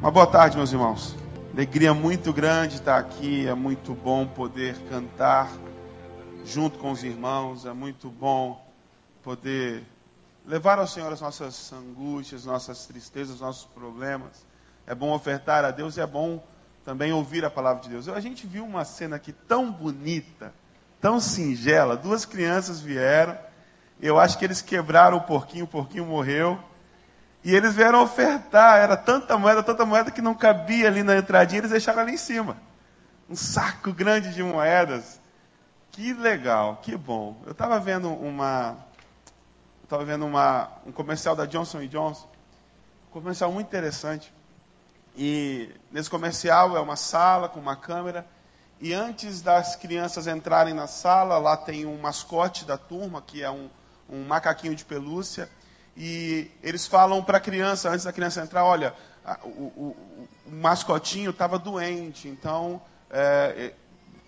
Uma 0.00 0.10
boa 0.10 0.26
tarde, 0.26 0.56
meus 0.56 0.72
irmãos. 0.72 1.14
Alegria 1.52 1.92
muito 1.92 2.32
grande 2.32 2.76
estar 2.76 2.96
aqui. 2.96 3.46
É 3.46 3.52
muito 3.52 3.92
bom 3.92 4.26
poder 4.26 4.74
cantar 4.88 5.52
junto 6.42 6.78
com 6.78 6.90
os 6.90 7.04
irmãos. 7.04 7.66
É 7.66 7.72
muito 7.74 8.08
bom 8.08 8.66
poder 9.22 9.84
levar 10.46 10.78
ao 10.78 10.86
Senhor 10.86 11.12
as 11.12 11.20
nossas 11.20 11.70
angústias, 11.70 12.46
nossas 12.46 12.86
tristezas, 12.86 13.40
nossos 13.40 13.66
problemas. 13.66 14.46
É 14.86 14.94
bom 14.94 15.12
ofertar 15.12 15.66
a 15.66 15.70
Deus 15.70 15.98
e 15.98 16.00
é 16.00 16.06
bom 16.06 16.42
também 16.82 17.12
ouvir 17.12 17.44
a 17.44 17.50
palavra 17.50 17.82
de 17.82 17.90
Deus. 17.90 18.08
A 18.08 18.20
gente 18.20 18.46
viu 18.46 18.64
uma 18.64 18.86
cena 18.86 19.16
aqui 19.16 19.32
tão 19.32 19.70
bonita, 19.70 20.54
tão 20.98 21.20
singela. 21.20 21.94
Duas 21.94 22.24
crianças 22.24 22.80
vieram. 22.80 23.36
Eu 24.00 24.18
acho 24.18 24.38
que 24.38 24.46
eles 24.46 24.62
quebraram 24.62 25.18
o 25.18 25.20
porquinho, 25.20 25.66
o 25.66 25.68
porquinho 25.68 26.06
morreu. 26.06 26.58
E 27.42 27.54
eles 27.54 27.74
vieram 27.74 28.02
ofertar, 28.02 28.78
era 28.78 28.96
tanta 28.96 29.38
moeda, 29.38 29.62
tanta 29.62 29.86
moeda 29.86 30.10
que 30.10 30.20
não 30.20 30.34
cabia 30.34 30.88
ali 30.88 31.02
na 31.02 31.16
entradinha, 31.16 31.60
eles 31.60 31.70
deixaram 31.70 32.02
ali 32.02 32.12
em 32.12 32.18
cima. 32.18 32.56
Um 33.28 33.36
saco 33.36 33.92
grande 33.92 34.34
de 34.34 34.42
moedas. 34.42 35.18
Que 35.90 36.12
legal, 36.12 36.76
que 36.82 36.96
bom. 36.96 37.36
Eu 37.46 37.52
estava 37.52 37.80
vendo 37.80 38.10
uma. 38.10 38.76
Estava 39.82 40.04
vendo 40.04 40.26
uma, 40.26 40.68
um 40.86 40.92
comercial 40.92 41.34
da 41.34 41.46
Johnson 41.46 41.84
Johnson. 41.86 42.28
Um 43.08 43.12
comercial 43.12 43.50
muito 43.50 43.66
interessante. 43.66 44.32
E 45.16 45.70
nesse 45.90 46.10
comercial 46.10 46.76
é 46.76 46.80
uma 46.80 46.96
sala 46.96 47.48
com 47.48 47.58
uma 47.58 47.74
câmera. 47.74 48.26
E 48.80 48.92
antes 48.92 49.42
das 49.42 49.76
crianças 49.76 50.26
entrarem 50.26 50.74
na 50.74 50.86
sala, 50.86 51.38
lá 51.38 51.56
tem 51.56 51.86
um 51.86 51.98
mascote 51.98 52.64
da 52.64 52.78
turma, 52.78 53.20
que 53.20 53.42
é 53.42 53.50
um, 53.50 53.68
um 54.08 54.24
macaquinho 54.24 54.74
de 54.74 54.84
pelúcia 54.84 55.48
e 55.96 56.50
eles 56.62 56.86
falam 56.86 57.22
para 57.22 57.38
a 57.38 57.40
criança, 57.40 57.90
antes 57.90 58.04
da 58.04 58.12
criança 58.12 58.42
entrar, 58.42 58.64
olha, 58.64 58.94
o, 59.44 59.48
o, 59.48 59.96
o 60.46 60.50
mascotinho 60.50 61.30
estava 61.30 61.58
doente, 61.58 62.28
então 62.28 62.80
é, 63.10 63.74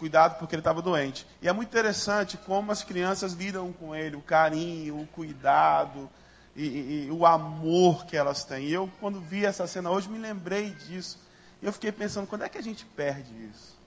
cuidado 0.02 0.36
porque 0.38 0.54
ele 0.54 0.60
estava 0.60 0.82
doente. 0.82 1.24
E 1.40 1.48
é 1.48 1.52
muito 1.52 1.68
interessante 1.68 2.36
como 2.36 2.72
as 2.72 2.82
crianças 2.82 3.34
lidam 3.34 3.72
com 3.72 3.94
ele, 3.94 4.16
o 4.16 4.20
carinho, 4.20 5.00
o 5.00 5.06
cuidado 5.06 6.10
e, 6.56 6.64
e, 6.64 7.06
e 7.06 7.10
o 7.10 7.24
amor 7.24 8.04
que 8.04 8.16
elas 8.16 8.44
têm. 8.44 8.66
E 8.66 8.72
eu, 8.72 8.90
quando 8.98 9.20
vi 9.20 9.44
essa 9.44 9.66
cena 9.66 9.90
hoje, 9.90 10.08
me 10.08 10.18
lembrei 10.18 10.70
disso. 10.70 11.18
E 11.62 11.66
eu 11.66 11.72
fiquei 11.72 11.92
pensando, 11.92 12.26
quando 12.26 12.42
é 12.42 12.48
que 12.48 12.58
a 12.58 12.62
gente 12.62 12.84
perde 12.84 13.32
isso? 13.48 13.80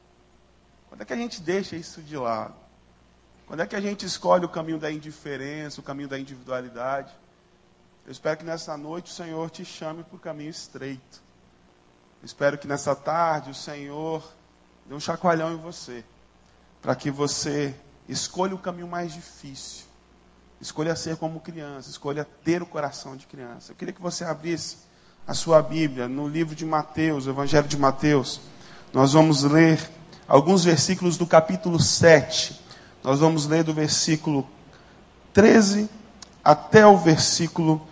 Quando 0.88 1.02
é 1.02 1.06
que 1.06 1.12
a 1.12 1.18
gente 1.18 1.42
deixa 1.42 1.76
isso 1.76 2.02
de 2.02 2.16
lado? 2.16 2.56
Quando 3.46 3.62
é 3.62 3.68
que 3.68 3.76
a 3.76 3.82
gente 3.82 4.06
escolhe 4.06 4.46
o 4.46 4.50
caminho 4.50 4.80
da 4.80 4.90
indiferença, 4.90 5.82
o 5.82 5.84
caminho 5.84 6.08
da 6.08 6.18
individualidade? 6.18 7.14
Eu 8.06 8.12
espero 8.12 8.38
que 8.38 8.46
nessa 8.46 8.78
noite 8.78 9.12
o 9.12 9.16
Senhor 9.16 9.50
te 9.50 9.66
chame 9.66 10.04
para 10.04 10.16
o 10.16 10.20
caminho 10.20 10.52
estreito. 10.52 11.24
Eu 12.22 12.26
espero 12.26 12.56
que 12.56 12.68
nessa 12.68 12.96
tarde 12.96 13.50
o 13.50 13.56
Senhor 13.56 14.24
dê 14.86 14.94
um 14.94 15.00
chacoalhão 15.00 15.52
em 15.52 15.58
você, 15.58 16.06
para 16.84 16.96
que 16.96 17.10
você 17.10 17.74
escolha 18.08 18.54
o 18.54 18.60
caminho 18.60 18.88
mais 18.88 19.12
difícil. 19.12 19.86
Escolha 20.62 20.96
ser 20.96 21.18
como 21.18 21.40
criança, 21.40 21.90
escolha 21.90 22.28
ter 22.44 22.62
o 22.62 22.68
coração 22.68 23.18
de 23.18 23.26
criança. 23.26 23.72
Eu 23.72 23.76
queria 23.76 23.94
que 23.94 24.02
você 24.02 24.24
abrisse 24.24 24.78
a 25.28 25.34
sua 25.34 25.60
Bíblia 25.64 26.08
no 26.08 26.28
livro 26.28 26.54
de 26.54 26.64
Mateus, 26.64 27.26
o 27.26 27.32
Evangelho 27.32 27.68
de 27.68 27.78
Mateus. 27.78 28.40
Nós 28.94 29.14
vamos 29.14 29.42
ler 29.42 29.80
alguns 30.28 30.64
versículos 30.64 31.18
do 31.18 31.26
capítulo 31.26 31.80
7. 31.80 32.62
Nós 33.04 33.20
vamos 33.20 33.48
ler 33.48 33.64
do 33.64 33.74
versículo 33.74 34.48
13 35.34 35.90
até 36.44 36.86
o 36.86 36.96
versículo 36.96 37.88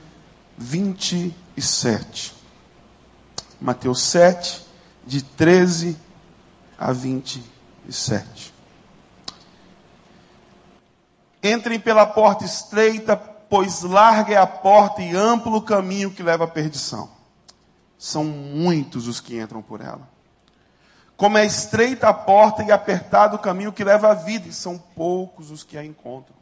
27. 0.58 2.36
Mateus 3.60 4.02
7, 4.02 4.66
de 5.06 5.22
13 5.22 5.98
a 6.78 6.92
27. 6.92 8.54
Entrem 11.42 11.80
pela 11.80 12.06
porta 12.06 12.46
estreita, 12.46 13.16
pois 13.16 13.82
larga 13.82 14.34
é 14.34 14.38
a 14.38 14.48
porta 14.48 15.02
e 15.02 15.16
amplo 15.16 15.58
o 15.58 15.62
caminho 15.62 16.12
que 16.12 16.24
leva 16.24 16.46
à 16.46 16.48
perdição. 16.48 17.10
São 17.98 18.24
muitos 18.24 19.08
os 19.08 19.20
que 19.20 19.40
entram 19.40 19.62
por 19.62 19.82
ela. 19.82 20.08
Como 21.16 21.38
é 21.38 21.46
estreita 21.46 22.10
a 22.10 22.14
porta 22.14 22.64
e 22.64 22.72
apertado 22.72 23.36
o 23.36 23.40
caminho 23.40 23.72
que 23.72 23.84
leva 23.84 24.12
à 24.12 24.14
vida, 24.14 24.48
e 24.48 24.54
são 24.54 24.78
poucos 24.78 25.52
os 25.52 25.64
que 25.64 25.78
a 25.78 25.86
encontram. 25.86 26.36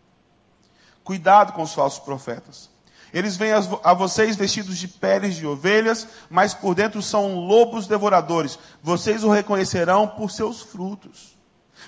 Cuidado 1.04 1.54
com 1.54 1.62
os 1.62 1.74
falsos 1.74 2.00
profetas 2.00 2.70
eles 3.14 3.36
vêm 3.36 3.52
a 3.52 3.94
vocês 3.94 4.36
vestidos 4.36 4.78
de 4.78 4.88
peles 4.88 5.36
de 5.36 5.46
ovelhas, 5.46 6.08
mas 6.30 6.54
por 6.54 6.74
dentro 6.74 7.02
são 7.02 7.36
lobos 7.36 7.88
devoradores. 7.88 8.58
Vocês 8.82 9.24
o 9.24 9.30
reconhecerão 9.30 10.08
por 10.08 10.32
seus 10.32 10.62
frutos. 10.62 11.38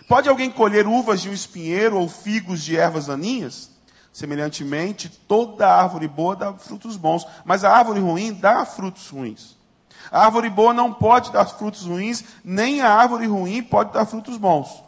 Pode 0.07 0.27
alguém 0.27 0.51
colher 0.51 0.85
uvas 0.85 1.21
de 1.21 1.29
um 1.29 1.33
espinheiro 1.33 1.97
ou 1.97 2.09
figos 2.09 2.61
de 2.61 2.77
ervas 2.77 3.05
daninhas? 3.05 3.71
Semelhantemente, 4.11 5.09
toda 5.09 5.67
árvore 5.67 6.07
boa 6.07 6.35
dá 6.35 6.53
frutos 6.53 6.97
bons, 6.97 7.25
mas 7.45 7.63
a 7.63 7.71
árvore 7.71 7.99
ruim 7.99 8.33
dá 8.33 8.65
frutos 8.65 9.09
ruins. 9.09 9.57
A 10.11 10.25
árvore 10.25 10.49
boa 10.49 10.73
não 10.73 10.93
pode 10.93 11.31
dar 11.31 11.45
frutos 11.45 11.85
ruins, 11.85 12.23
nem 12.43 12.81
a 12.81 12.89
árvore 12.89 13.25
ruim 13.25 13.63
pode 13.63 13.93
dar 13.93 14.05
frutos 14.05 14.37
bons. 14.37 14.83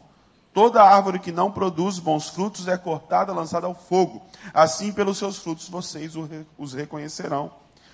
Toda 0.56 0.82
árvore 0.82 1.20
que 1.20 1.34
não 1.34 1.52
produz 1.52 2.00
bons 2.00 2.30
frutos 2.30 2.70
é 2.70 2.78
cortada, 2.78 3.34
lançada 3.34 3.68
ao 3.68 3.76
fogo. 3.76 4.22
Assim, 4.54 4.94
pelos 4.94 5.18
seus 5.18 5.38
frutos, 5.38 5.68
vocês 5.68 6.14
os 6.58 6.74
reconhecerão. 6.74 7.52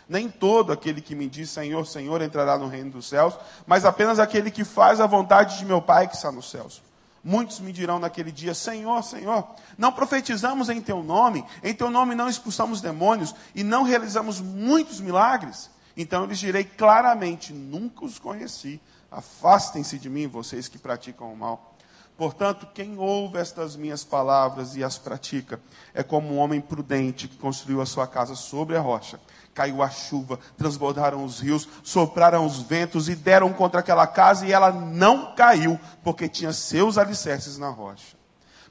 Nem 0.07 0.29
todo 0.29 0.71
aquele 0.71 1.01
que 1.01 1.15
me 1.15 1.27
diz 1.27 1.49
Senhor, 1.49 1.87
Senhor 1.87 2.21
entrará 2.21 2.59
no 2.59 2.67
reino 2.67 2.91
dos 2.91 3.09
céus, 3.09 3.33
mas 3.65 3.83
apenas 3.83 4.19
aquele 4.19 4.51
que 4.51 4.63
faz 4.63 5.01
a 5.01 5.07
vontade 5.07 5.57
de 5.57 5.65
meu 5.65 5.81
Pai 5.81 6.07
que 6.07 6.15
está 6.15 6.31
nos 6.31 6.51
céus. 6.51 6.83
Muitos 7.23 7.59
me 7.59 7.73
dirão 7.73 7.97
naquele 7.97 8.31
dia: 8.31 8.53
Senhor, 8.53 9.01
Senhor, 9.03 9.43
não 9.75 9.91
profetizamos 9.91 10.69
em 10.69 10.79
teu 10.79 11.01
nome, 11.01 11.43
em 11.63 11.73
teu 11.73 11.89
nome 11.89 12.13
não 12.13 12.29
expulsamos 12.29 12.79
demônios 12.79 13.33
e 13.55 13.63
não 13.63 13.81
realizamos 13.81 14.39
muitos 14.39 14.99
milagres. 14.99 15.67
Então 15.97 16.21
eu 16.21 16.27
lhes 16.27 16.37
direi 16.37 16.63
claramente: 16.63 17.53
Nunca 17.53 18.05
os 18.05 18.19
conheci. 18.19 18.79
Afastem-se 19.09 19.97
de 19.97 20.11
mim, 20.11 20.27
vocês 20.27 20.67
que 20.67 20.77
praticam 20.77 21.33
o 21.33 21.35
mal. 21.35 21.70
Portanto, 22.21 22.67
quem 22.71 22.99
ouve 22.99 23.39
estas 23.39 23.75
minhas 23.75 24.03
palavras 24.03 24.75
e 24.75 24.83
as 24.83 24.95
pratica 24.95 25.59
é 25.91 26.03
como 26.03 26.31
um 26.31 26.37
homem 26.37 26.61
prudente 26.61 27.27
que 27.27 27.35
construiu 27.35 27.81
a 27.81 27.85
sua 27.87 28.05
casa 28.05 28.35
sobre 28.35 28.77
a 28.77 28.79
rocha. 28.79 29.19
Caiu 29.55 29.81
a 29.81 29.89
chuva, 29.89 30.37
transbordaram 30.55 31.25
os 31.25 31.39
rios, 31.39 31.67
sopraram 31.81 32.45
os 32.45 32.61
ventos 32.61 33.09
e 33.09 33.15
deram 33.15 33.51
contra 33.51 33.79
aquela 33.79 34.05
casa 34.05 34.45
e 34.45 34.51
ela 34.51 34.71
não 34.71 35.33
caiu, 35.33 35.79
porque 36.03 36.29
tinha 36.29 36.53
seus 36.53 36.99
alicerces 36.99 37.57
na 37.57 37.69
rocha. 37.69 38.20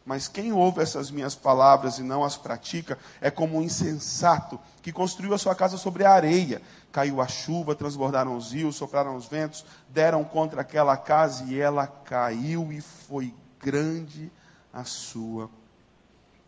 Mas 0.04 0.28
quem 0.28 0.52
ouve 0.52 0.80
essas 0.80 1.10
minhas 1.10 1.34
palavras 1.34 1.98
e 1.98 2.02
não 2.02 2.24
as 2.24 2.36
pratica 2.36 2.98
é 3.20 3.30
como 3.30 3.58
um 3.58 3.62
insensato 3.62 4.58
que 4.82 4.92
construiu 4.92 5.34
a 5.34 5.38
sua 5.38 5.54
casa 5.54 5.76
sobre 5.76 6.04
a 6.04 6.12
areia. 6.12 6.62
Caiu 6.90 7.20
a 7.20 7.28
chuva, 7.28 7.74
transbordaram 7.74 8.36
os 8.36 8.52
rios, 8.52 8.76
sopraram 8.76 9.14
os 9.14 9.26
ventos, 9.26 9.64
deram 9.88 10.24
contra 10.24 10.62
aquela 10.62 10.96
casa 10.96 11.44
e 11.44 11.60
ela 11.60 11.86
caiu 11.86 12.72
e 12.72 12.80
foi 12.80 13.34
grande 13.60 14.32
a 14.72 14.84
sua 14.84 15.50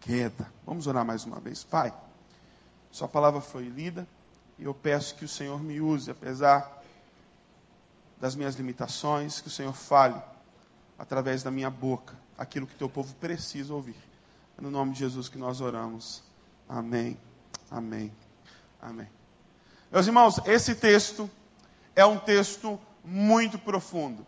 queda. 0.01 0.51
Vamos 0.67 0.87
orar 0.87 1.05
mais 1.05 1.25
uma 1.25 1.39
vez. 1.39 1.63
Pai, 1.63 1.93
Sua 2.91 3.09
palavra 3.09 3.41
foi 3.41 3.69
lida 3.69 4.07
e 4.59 4.65
eu 4.65 4.75
peço 4.75 5.15
que 5.15 5.25
o 5.25 5.29
Senhor 5.29 5.63
me 5.63 5.81
use, 5.81 6.11
apesar 6.11 6.83
das 8.21 8.35
minhas 8.35 8.55
limitações, 8.55 9.41
que 9.41 9.49
o 9.49 9.51
Senhor 9.51 9.73
fale 9.73 10.21
através 10.99 11.43
da 11.43 11.51
minha 11.51 11.71
boca 11.71 12.22
aquilo 12.43 12.67
que 12.67 12.75
teu 12.75 12.89
povo 12.89 13.15
precisa 13.15 13.73
ouvir. 13.73 13.97
É 14.59 14.61
no 14.61 14.71
nome 14.71 14.93
de 14.93 14.99
Jesus 14.99 15.29
que 15.29 15.39
nós 15.39 15.61
oramos. 15.61 16.23
Amém. 16.69 17.17
Amém. 17.71 18.13
Amém. 18.81 19.09
Meus 19.91 20.07
irmãos, 20.07 20.41
esse 20.45 20.75
texto 20.75 21.31
é 21.95 22.05
um 22.05 22.19
texto 22.19 22.81
muito 23.05 23.59
profundo. 23.59 24.27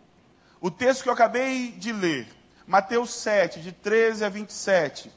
O 0.61 0.71
texto 0.71 1.03
que 1.03 1.09
eu 1.09 1.13
acabei 1.13 1.71
de 1.73 1.91
ler 1.91 2.27
Mateus 2.65 3.13
7, 3.13 3.61
de 3.61 3.71
13 3.71 4.23
a 4.23 4.29
27, 4.29 5.11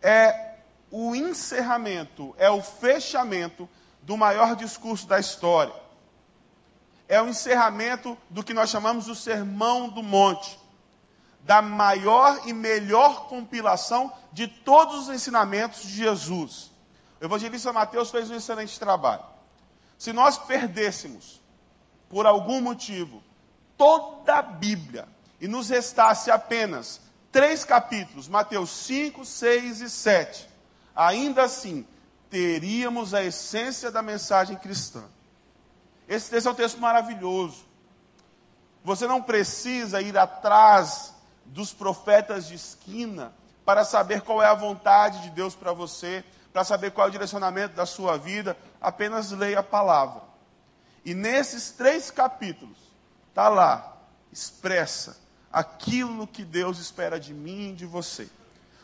é 0.00 0.56
o 0.90 1.14
encerramento, 1.14 2.34
é 2.38 2.50
o 2.50 2.62
fechamento 2.62 3.68
do 4.00 4.16
maior 4.16 4.56
discurso 4.56 5.06
da 5.06 5.20
história. 5.20 5.74
É 7.06 7.20
o 7.20 7.28
encerramento 7.28 8.16
do 8.30 8.42
que 8.42 8.54
nós 8.54 8.70
chamamos 8.70 9.04
do 9.04 9.14
Sermão 9.14 9.88
do 9.88 10.02
Monte, 10.02 10.58
da 11.42 11.60
maior 11.60 12.46
e 12.46 12.52
melhor 12.52 13.28
compilação 13.28 14.12
de 14.32 14.46
todos 14.46 15.08
os 15.08 15.14
ensinamentos 15.14 15.82
de 15.82 15.94
Jesus. 15.94 16.70
O 17.20 17.24
evangelista 17.24 17.72
Mateus 17.72 18.10
fez 18.10 18.30
um 18.30 18.34
excelente 18.34 18.78
trabalho. 18.78 19.24
Se 19.98 20.12
nós 20.12 20.38
perdêssemos, 20.38 21.40
por 22.08 22.26
algum 22.26 22.60
motivo, 22.60 23.22
toda 23.76 24.38
a 24.38 24.42
Bíblia, 24.42 25.08
e 25.42 25.48
nos 25.48 25.68
restasse 25.68 26.30
apenas 26.30 27.00
três 27.32 27.64
capítulos, 27.64 28.28
Mateus 28.28 28.70
5, 28.70 29.24
6 29.24 29.80
e 29.80 29.90
7, 29.90 30.48
ainda 30.94 31.42
assim 31.42 31.84
teríamos 32.30 33.12
a 33.12 33.24
essência 33.24 33.90
da 33.90 34.02
mensagem 34.02 34.56
cristã. 34.56 35.02
Esse 36.08 36.30
texto 36.30 36.46
é 36.46 36.52
um 36.52 36.54
texto 36.54 36.78
maravilhoso. 36.78 37.64
Você 38.84 39.06
não 39.08 39.20
precisa 39.20 40.00
ir 40.00 40.16
atrás 40.16 41.12
dos 41.52 41.72
profetas 41.72 42.46
de 42.46 42.54
esquina 42.54 43.32
para 43.64 43.84
saber 43.84 44.22
qual 44.22 44.42
é 44.42 44.46
a 44.46 44.54
vontade 44.54 45.22
de 45.22 45.30
Deus 45.30 45.54
para 45.54 45.72
você, 45.72 46.24
para 46.52 46.64
saber 46.64 46.90
qual 46.90 47.06
é 47.06 47.10
o 47.10 47.12
direcionamento 47.12 47.76
da 47.76 47.86
sua 47.86 48.16
vida. 48.16 48.56
Apenas 48.80 49.30
leia 49.30 49.60
a 49.60 49.62
palavra. 49.62 50.22
E 51.04 51.14
nesses 51.14 51.70
três 51.70 52.10
capítulos, 52.10 52.78
está 53.28 53.48
lá, 53.48 53.96
expressa 54.32 55.20
aquilo 55.52 56.26
que 56.26 56.44
Deus 56.44 56.78
espera 56.78 57.20
de 57.20 57.34
mim 57.34 57.70
e 57.70 57.74
de 57.74 57.86
você. 57.86 58.28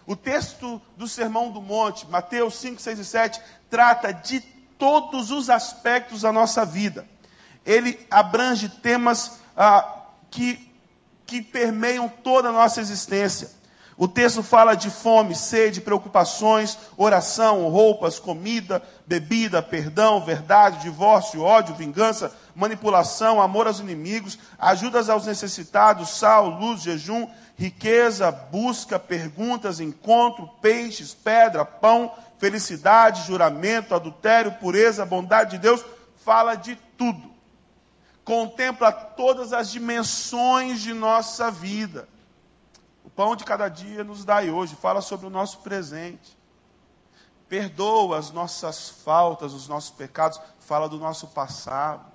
O 0.06 0.14
texto 0.14 0.80
do 0.96 1.08
Sermão 1.08 1.50
do 1.50 1.62
Monte, 1.62 2.06
Mateus 2.06 2.56
5, 2.56 2.80
6 2.80 2.98
e 2.98 3.04
7, 3.04 3.40
trata 3.70 4.12
de 4.12 4.40
todos 4.78 5.30
os 5.30 5.48
aspectos 5.50 6.22
da 6.22 6.32
nossa 6.32 6.64
vida. 6.64 7.06
Ele 7.64 8.06
abrange 8.10 8.68
temas 8.68 9.40
ah, 9.56 10.06
que, 10.30 10.67
que 11.28 11.42
permeiam 11.42 12.08
toda 12.08 12.48
a 12.48 12.52
nossa 12.52 12.80
existência. 12.80 13.50
O 13.98 14.08
texto 14.08 14.42
fala 14.42 14.74
de 14.74 14.90
fome, 14.90 15.34
sede, 15.34 15.82
preocupações, 15.82 16.78
oração, 16.96 17.68
roupas, 17.68 18.18
comida, 18.18 18.82
bebida, 19.06 19.60
perdão, 19.60 20.24
verdade, 20.24 20.80
divórcio, 20.80 21.42
ódio, 21.42 21.74
vingança, 21.74 22.34
manipulação, 22.54 23.42
amor 23.42 23.66
aos 23.66 23.78
inimigos, 23.78 24.38
ajudas 24.58 25.10
aos 25.10 25.26
necessitados, 25.26 26.10
sal, 26.10 26.48
luz, 26.48 26.80
jejum, 26.80 27.28
riqueza, 27.58 28.30
busca, 28.30 28.98
perguntas, 28.98 29.80
encontro, 29.80 30.48
peixes, 30.62 31.12
pedra, 31.12 31.64
pão, 31.64 32.10
felicidade, 32.38 33.26
juramento, 33.26 33.94
adultério, 33.94 34.52
pureza, 34.52 35.04
bondade 35.04 35.50
de 35.50 35.58
Deus, 35.58 35.84
fala 36.24 36.54
de 36.54 36.76
tudo. 36.96 37.37
Contempla 38.28 38.92
todas 38.92 39.52
as 39.52 39.70
dimensões 39.70 40.80
de 40.80 40.92
nossa 40.92 41.50
vida 41.50 42.06
pão 43.18 43.34
de 43.34 43.44
cada 43.44 43.68
dia 43.68 44.04
nos 44.04 44.24
dai 44.24 44.48
hoje, 44.48 44.76
fala 44.76 45.00
sobre 45.00 45.26
o 45.26 45.30
nosso 45.30 45.58
presente. 45.58 46.38
Perdoa 47.48 48.16
as 48.16 48.30
nossas 48.30 48.90
faltas, 48.90 49.52
os 49.52 49.66
nossos 49.66 49.90
pecados, 49.90 50.40
fala 50.60 50.88
do 50.88 50.98
nosso 50.98 51.26
passado. 51.26 52.06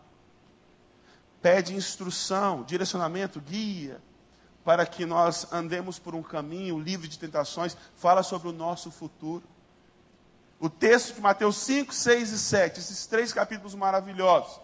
Pede 1.41 1.75
instrução, 1.75 2.63
direcionamento, 2.63 3.41
guia, 3.41 4.01
para 4.63 4.85
que 4.85 5.05
nós 5.05 5.45
andemos 5.51 5.99
por 5.99 6.15
um 6.15 6.23
caminho 6.23 6.79
livre 6.79 7.09
de 7.09 7.19
tentações, 7.19 7.75
fala 7.97 8.23
sobre 8.23 8.47
o 8.47 8.53
nosso 8.53 8.89
futuro. 8.89 9.43
O 10.57 10.69
texto 10.69 11.15
de 11.15 11.19
Mateus 11.19 11.57
5, 11.57 11.93
6 11.93 12.31
e 12.31 12.39
7, 12.39 12.79
esses 12.79 13.05
três 13.07 13.33
capítulos 13.33 13.75
maravilhosos, 13.75 14.61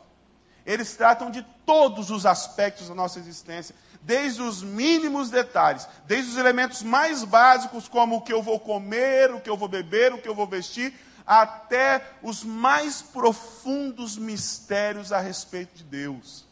eles 0.69 0.95
tratam 0.95 1.31
de 1.31 1.41
todos 1.65 2.11
os 2.11 2.27
aspectos 2.27 2.89
da 2.89 2.93
nossa 2.93 3.17
existência 3.17 3.75
desde 4.03 4.41
os 4.43 4.61
mínimos 4.61 5.31
detalhes, 5.31 5.87
desde 6.05 6.31
os 6.31 6.37
elementos 6.37 6.83
mais 6.83 7.23
básicos, 7.23 7.87
como 7.87 8.17
o 8.17 8.21
que 8.21 8.31
eu 8.31 8.43
vou 8.43 8.59
comer, 8.59 9.33
o 9.33 9.41
que 9.41 9.49
eu 9.49 9.57
vou 9.57 9.67
beber, 9.67 10.13
o 10.13 10.21
que 10.21 10.29
eu 10.29 10.35
vou 10.35 10.45
vestir, 10.45 10.93
até 11.25 12.13
os 12.21 12.43
mais 12.43 13.01
profundos 13.01 14.15
mistérios 14.15 15.11
a 15.11 15.19
respeito 15.19 15.75
de 15.75 15.83
Deus. 15.83 16.45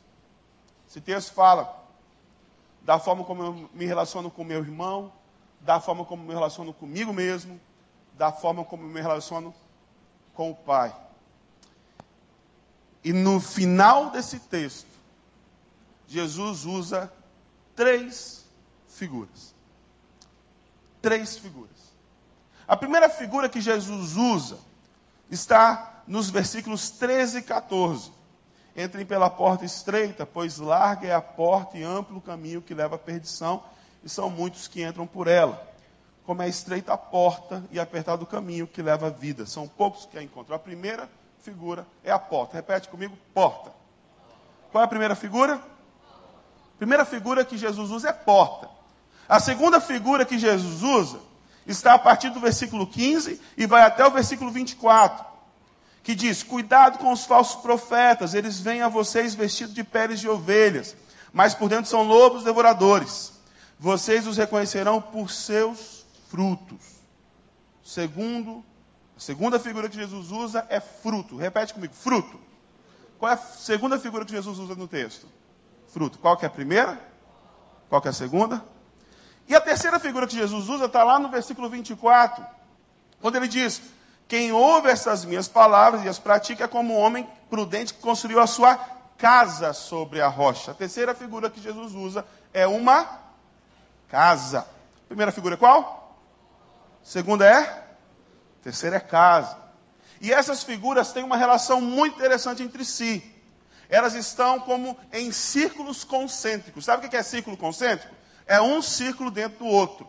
Esse 0.89 0.99
texto 0.99 1.33
fala 1.33 1.85
da 2.81 2.97
forma 2.97 3.23
como 3.23 3.43
eu 3.43 3.69
me 3.71 3.85
relaciono 3.85 4.31
com 4.31 4.43
meu 4.43 4.59
irmão, 4.59 5.13
da 5.61 5.79
forma 5.79 6.03
como 6.03 6.23
eu 6.23 6.27
me 6.27 6.33
relaciono 6.33 6.73
comigo 6.73 7.13
mesmo, 7.13 7.61
da 8.13 8.31
forma 8.31 8.65
como 8.65 8.83
eu 8.83 8.89
me 8.89 8.99
relaciono 8.99 9.53
com 10.33 10.49
o 10.49 10.55
Pai. 10.55 10.93
E 13.03 13.13
no 13.13 13.39
final 13.39 14.09
desse 14.09 14.39
texto, 14.39 14.87
Jesus 16.07 16.65
usa 16.65 17.11
três 17.75 18.45
figuras. 18.87 19.53
Três 21.01 21.37
figuras. 21.37 21.71
A 22.67 22.75
primeira 22.75 23.07
figura 23.09 23.47
que 23.47 23.61
Jesus 23.61 24.15
usa 24.15 24.57
está 25.29 26.03
nos 26.07 26.29
versículos 26.29 26.89
13 26.89 27.39
e 27.39 27.41
14. 27.41 28.11
Entrem 28.75 29.05
pela 29.05 29.29
porta 29.29 29.65
estreita, 29.65 30.25
pois 30.25 30.57
larga 30.57 31.07
é 31.07 31.13
a 31.13 31.21
porta 31.21 31.77
e 31.77 31.83
amplo 31.83 32.17
o 32.17 32.21
caminho 32.21 32.61
que 32.61 32.73
leva 32.73 32.95
à 32.95 32.99
perdição, 32.99 33.63
e 34.03 34.09
são 34.09 34.29
muitos 34.29 34.67
que 34.67 34.83
entram 34.83 35.07
por 35.07 35.27
ela. 35.27 35.65
Como 36.25 36.41
é 36.41 36.49
estreita 36.49 36.93
a 36.93 36.97
porta 36.97 37.63
e 37.71 37.79
apertado 37.79 38.23
o 38.23 38.27
caminho 38.27 38.67
que 38.67 38.81
leva 38.81 39.07
à 39.07 39.09
vida, 39.09 39.45
são 39.45 39.67
poucos 39.67 40.05
que 40.05 40.17
a 40.17 40.23
encontram. 40.23 40.55
A 40.55 40.59
primeira 40.59 41.09
figura 41.47 41.87
é 42.03 42.11
a 42.11 42.19
porta. 42.19 42.57
Repete 42.57 42.89
comigo: 42.89 43.17
porta. 43.33 43.71
Qual 44.71 44.81
é 44.81 44.85
a 44.85 44.89
primeira 44.89 45.15
figura? 45.15 45.61
primeira 46.77 47.05
figura 47.05 47.43
que 47.43 47.57
Jesus 47.57 47.89
usa 47.89 48.09
é 48.09 48.13
porta. 48.13 48.69
A 49.27 49.39
segunda 49.39 49.79
figura 49.81 50.25
que 50.25 50.37
Jesus 50.37 50.83
usa 50.83 51.19
está 51.65 51.93
a 51.93 51.99
partir 51.99 52.29
do 52.29 52.39
versículo 52.39 52.85
15 52.85 53.41
e 53.57 53.65
vai 53.65 53.81
até 53.81 54.05
o 54.05 54.11
versículo 54.11 54.51
24, 54.51 55.25
que 56.03 56.13
diz: 56.13 56.43
Cuidado 56.43 56.99
com 56.99 57.11
os 57.11 57.25
falsos 57.25 57.61
profetas, 57.61 58.33
eles 58.33 58.59
vêm 58.59 58.81
a 58.81 58.89
vocês 58.89 59.33
vestidos 59.33 59.73
de 59.73 59.83
peles 59.83 60.19
de 60.19 60.29
ovelhas, 60.29 60.95
mas 61.31 61.55
por 61.55 61.69
dentro 61.69 61.89
são 61.89 62.03
lobos 62.03 62.43
devoradores. 62.43 63.33
Vocês 63.79 64.27
os 64.27 64.37
reconhecerão 64.37 65.01
por 65.01 65.31
seus 65.31 66.05
frutos. 66.29 66.97
Segundo, 67.83 68.63
a 69.17 69.19
segunda 69.19 69.59
figura 69.59 69.89
que 69.89 69.97
Jesus 69.97 70.31
usa 70.31 70.65
é 70.69 70.79
fruto. 70.79 71.35
Repete 71.35 71.73
comigo: 71.73 71.93
fruto. 71.93 72.39
Qual 73.19 73.29
é 73.29 73.35
a 73.35 73.37
segunda 73.37 73.99
figura 73.99 74.23
que 74.23 74.31
Jesus 74.31 74.57
usa 74.59 74.75
no 74.75 74.87
texto? 74.87 75.27
fruto. 75.87 76.19
Qual 76.19 76.37
que 76.37 76.45
é 76.45 76.47
a 76.47 76.51
primeira? 76.51 76.99
Qual 77.89 78.01
que 78.01 78.07
é 78.07 78.11
a 78.11 78.13
segunda? 78.13 78.63
E 79.47 79.55
a 79.55 79.61
terceira 79.61 79.99
figura 79.99 80.27
que 80.27 80.35
Jesus 80.35 80.69
usa 80.69 80.85
está 80.85 81.03
lá 81.03 81.17
no 81.17 81.29
versículo 81.29 81.69
24, 81.69 82.45
quando 83.21 83.35
ele 83.35 83.47
diz: 83.47 83.81
Quem 84.27 84.51
ouve 84.51 84.89
essas 84.89 85.23
minhas 85.25 85.47
palavras 85.47 86.03
e 86.03 86.09
as 86.09 86.19
pratica 86.19 86.65
é 86.65 86.67
como 86.67 86.93
um 86.93 86.99
homem 86.99 87.27
prudente 87.49 87.93
que 87.93 88.01
construiu 88.01 88.39
a 88.39 88.47
sua 88.47 88.75
casa 89.17 89.73
sobre 89.73 90.21
a 90.21 90.27
rocha. 90.27 90.71
A 90.71 90.75
terceira 90.75 91.15
figura 91.15 91.49
que 91.49 91.61
Jesus 91.61 91.93
usa 91.93 92.25
é 92.53 92.67
uma 92.67 93.07
casa. 94.09 94.67
Primeira 95.07 95.31
figura 95.31 95.55
é 95.55 95.57
qual? 95.57 96.15
Segunda 97.01 97.45
é? 97.45 97.86
Terceira 98.61 98.97
é 98.97 98.99
casa. 98.99 99.57
E 100.19 100.33
essas 100.33 100.63
figuras 100.63 101.11
têm 101.11 101.23
uma 101.23 101.37
relação 101.37 101.79
muito 101.79 102.15
interessante 102.15 102.63
entre 102.63 102.83
si 102.83 103.37
elas 103.89 104.13
estão 104.15 104.59
como 104.59 104.97
em 105.13 105.31
círculos 105.31 106.03
concêntricos. 106.03 106.85
Sabe 106.85 107.05
o 107.05 107.09
que 107.09 107.15
é 107.15 107.23
círculo 107.23 107.55
concêntrico? 107.55 108.13
É 108.45 108.61
um 108.61 108.81
círculo 108.81 109.31
dentro 109.31 109.59
do 109.59 109.65
outro. 109.65 110.07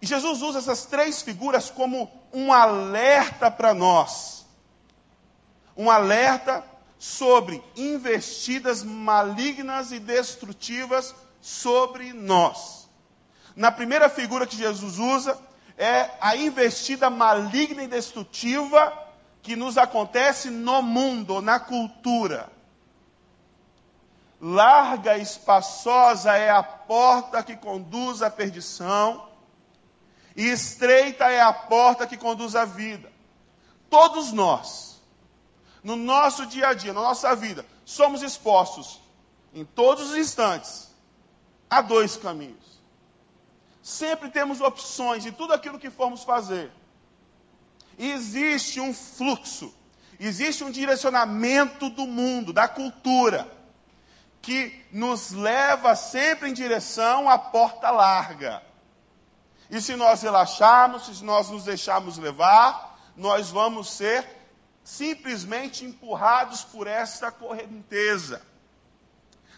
E 0.00 0.06
Jesus 0.06 0.42
usa 0.42 0.58
essas 0.58 0.86
três 0.86 1.22
figuras 1.22 1.70
como 1.70 2.10
um 2.32 2.52
alerta 2.52 3.50
para 3.50 3.74
nós. 3.74 4.46
Um 5.76 5.90
alerta 5.90 6.64
sobre 6.98 7.62
investidas 7.76 8.82
malignas 8.82 9.92
e 9.92 9.98
destrutivas 9.98 11.14
sobre 11.40 12.12
nós. 12.12 12.88
Na 13.54 13.70
primeira 13.70 14.08
figura 14.08 14.46
que 14.46 14.56
Jesus 14.56 14.98
usa 14.98 15.38
é 15.78 16.10
a 16.20 16.36
investida 16.36 17.08
maligna 17.08 17.84
e 17.84 17.86
destrutiva 17.86 18.92
que 19.40 19.54
nos 19.54 19.78
acontece 19.78 20.50
no 20.50 20.82
mundo, 20.82 21.40
na 21.40 21.60
cultura. 21.60 22.50
Larga 24.40 25.16
e 25.16 25.22
espaçosa 25.22 26.36
é 26.36 26.50
a 26.50 26.62
porta 26.62 27.42
que 27.44 27.56
conduz 27.56 28.22
à 28.22 28.30
perdição, 28.30 29.28
e 30.36 30.44
estreita 30.50 31.24
é 31.24 31.40
a 31.40 31.52
porta 31.52 32.06
que 32.06 32.16
conduz 32.16 32.54
à 32.56 32.64
vida. 32.64 33.10
Todos 33.88 34.32
nós, 34.32 35.00
no 35.82 35.96
nosso 35.96 36.44
dia 36.46 36.68
a 36.68 36.74
dia, 36.74 36.92
na 36.92 37.00
nossa 37.00 37.34
vida, 37.34 37.64
somos 37.84 38.22
expostos, 38.22 39.00
em 39.54 39.64
todos 39.64 40.10
os 40.10 40.16
instantes, 40.16 40.92
a 41.70 41.80
dois 41.80 42.16
caminhos. 42.16 42.67
Sempre 43.88 44.28
temos 44.30 44.60
opções 44.60 45.24
em 45.24 45.32
tudo 45.32 45.52
aquilo 45.52 45.78
que 45.78 45.90
formos 45.90 46.22
fazer 46.24 46.70
existe 47.98 48.80
um 48.80 48.94
fluxo, 48.94 49.74
existe 50.20 50.62
um 50.62 50.70
direcionamento 50.70 51.90
do 51.90 52.06
mundo, 52.06 52.52
da 52.52 52.68
cultura, 52.68 53.50
que 54.40 54.84
nos 54.92 55.32
leva 55.32 55.96
sempre 55.96 56.48
em 56.48 56.52
direção 56.52 57.28
à 57.28 57.36
porta 57.36 57.90
larga. 57.90 58.62
E 59.68 59.80
se 59.80 59.96
nós 59.96 60.22
relaxarmos, 60.22 61.06
se 61.06 61.24
nós 61.24 61.50
nos 61.50 61.64
deixarmos 61.64 62.16
levar, 62.16 62.98
nós 63.16 63.50
vamos 63.50 63.90
ser 63.90 64.24
simplesmente 64.84 65.84
empurrados 65.84 66.62
por 66.62 66.86
essa 66.86 67.30
correnteza. 67.30 68.40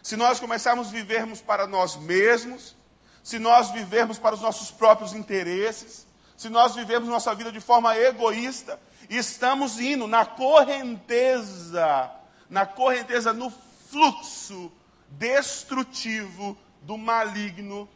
Se 0.02 0.16
nós 0.16 0.40
começarmos 0.40 0.88
a 0.88 0.90
vivermos 0.90 1.42
para 1.42 1.66
nós 1.66 1.94
mesmos, 1.94 2.74
se 3.22 3.38
nós 3.38 3.70
vivermos 3.70 4.18
para 4.18 4.34
os 4.34 4.40
nossos 4.40 4.70
próprios 4.70 5.12
interesses, 5.14 6.06
se 6.36 6.48
nós 6.48 6.74
vivemos 6.74 7.08
nossa 7.08 7.34
vida 7.34 7.52
de 7.52 7.60
forma 7.60 7.96
egoísta 7.96 8.78
estamos 9.10 9.80
indo 9.80 10.06
na 10.06 10.24
correnteza, 10.24 12.10
na 12.48 12.64
correnteza, 12.64 13.32
no 13.32 13.50
fluxo 13.88 14.70
destrutivo 15.08 16.56
do 16.82 16.96
maligno 16.96 17.88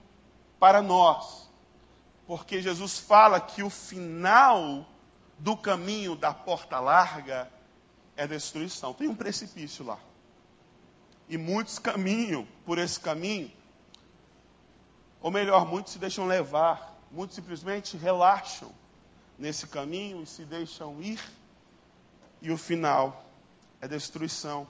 para 0.59 0.83
nós. 0.83 1.49
Porque 2.27 2.61
Jesus 2.61 2.99
fala 2.99 3.41
que 3.41 3.63
o 3.63 3.71
final 3.71 4.85
do 5.39 5.57
caminho 5.57 6.17
da 6.17 6.35
porta 6.35 6.81
larga 6.81 7.51
é 8.17 8.27
destruição. 8.27 8.93
Tem 8.93 9.07
um 9.07 9.15
precipício 9.15 9.85
lá. 9.85 9.99
E 11.29 11.39
muitos 11.39 11.79
caminham 11.79 12.47
por 12.65 12.79
esse 12.79 12.99
caminho. 12.99 13.53
Ou 15.25 15.31
melhor, 15.31 15.65
muitos 15.65 15.95
se 15.95 15.99
deixam 15.99 16.27
levar, 16.27 17.01
muitos 17.11 17.35
simplesmente 17.35 17.97
relaxam 17.97 18.71
nesse 19.39 19.67
caminho 19.67 20.23
e 20.23 20.27
se 20.27 20.45
deixam 20.45 21.01
ir. 21.01 21.19
E 22.43 22.53
o 22.53 22.59
final 22.59 23.25
é 23.81 23.89
destruição. 23.89 24.69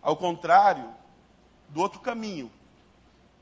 Ao 0.00 0.16
contrário 0.16 0.88
do 1.68 1.78
outro 1.78 2.00
caminho, 2.00 2.50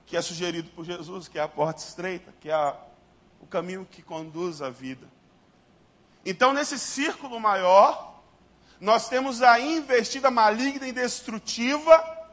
que 0.07 0.17
é 0.17 0.23
sugerido 0.23 0.69
por 0.71 0.85
Jesus, 0.85 1.29
que 1.29 1.39
é 1.39 1.43
a 1.43 1.47
porta 1.47 1.81
estreita, 1.81 2.35
que 2.41 2.51
é 2.51 2.53
a, 2.53 2.77
o 3.41 3.47
caminho 3.47 3.87
que 3.89 4.03
conduz 4.03 4.61
à 4.61 4.71
vida. 4.71 5.07
Então, 6.27 6.53
nesse 6.53 6.81
círculo 6.81 7.39
maior, 7.39 8.21
nós 8.81 9.09
temos 9.09 9.41
a 9.41 9.61
investida 9.61 10.33
maligna 10.33 10.89
e 10.89 10.93
destrutiva 10.93 12.27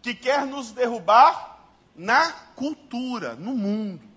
que 0.00 0.14
quer 0.14 0.46
nos 0.46 0.70
derrubar 0.72 1.49
na 1.94 2.30
cultura, 2.54 3.34
no 3.34 3.54
mundo. 3.54 4.10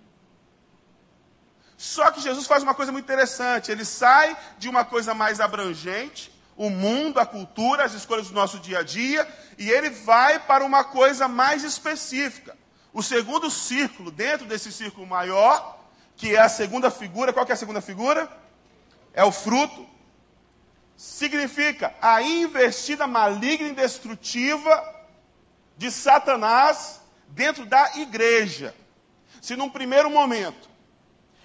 Só 1.77 2.09
que 2.11 2.21
Jesus 2.21 2.47
faz 2.47 2.63
uma 2.63 2.73
coisa 2.73 2.93
muito 2.93 3.03
interessante. 3.03 3.71
Ele 3.71 3.83
sai 3.83 4.37
de 4.57 4.69
uma 4.69 4.85
coisa 4.85 5.13
mais 5.13 5.41
abrangente, 5.41 6.31
o 6.55 6.69
mundo, 6.69 7.19
a 7.19 7.25
cultura, 7.25 7.83
as 7.83 7.93
escolhas 7.93 8.27
do 8.27 8.33
nosso 8.33 8.57
dia 8.59 8.79
a 8.79 8.83
dia, 8.83 9.27
e 9.57 9.69
ele 9.69 9.89
vai 9.89 10.39
para 10.39 10.63
uma 10.63 10.85
coisa 10.85 11.27
mais 11.27 11.63
específica. 11.63 12.57
O 12.93 13.03
segundo 13.03 13.49
círculo, 13.49 14.11
dentro 14.11 14.45
desse 14.45 14.71
círculo 14.71 15.05
maior, 15.05 15.77
que 16.15 16.35
é 16.35 16.39
a 16.39 16.47
segunda 16.47 16.89
figura, 16.89 17.33
qual 17.33 17.45
que 17.45 17.51
é 17.51 17.55
a 17.55 17.57
segunda 17.57 17.81
figura? 17.81 18.31
É 19.13 19.23
o 19.25 19.31
fruto. 19.31 19.85
Significa 20.95 21.93
a 22.01 22.21
investida 22.21 23.05
maligna 23.07 23.67
e 23.67 23.73
destrutiva 23.73 25.03
de 25.75 25.91
Satanás 25.91 27.02
dentro 27.33 27.65
da 27.65 27.97
igreja. 27.97 28.73
Se 29.41 29.55
num 29.55 29.69
primeiro 29.69 30.09
momento 30.09 30.69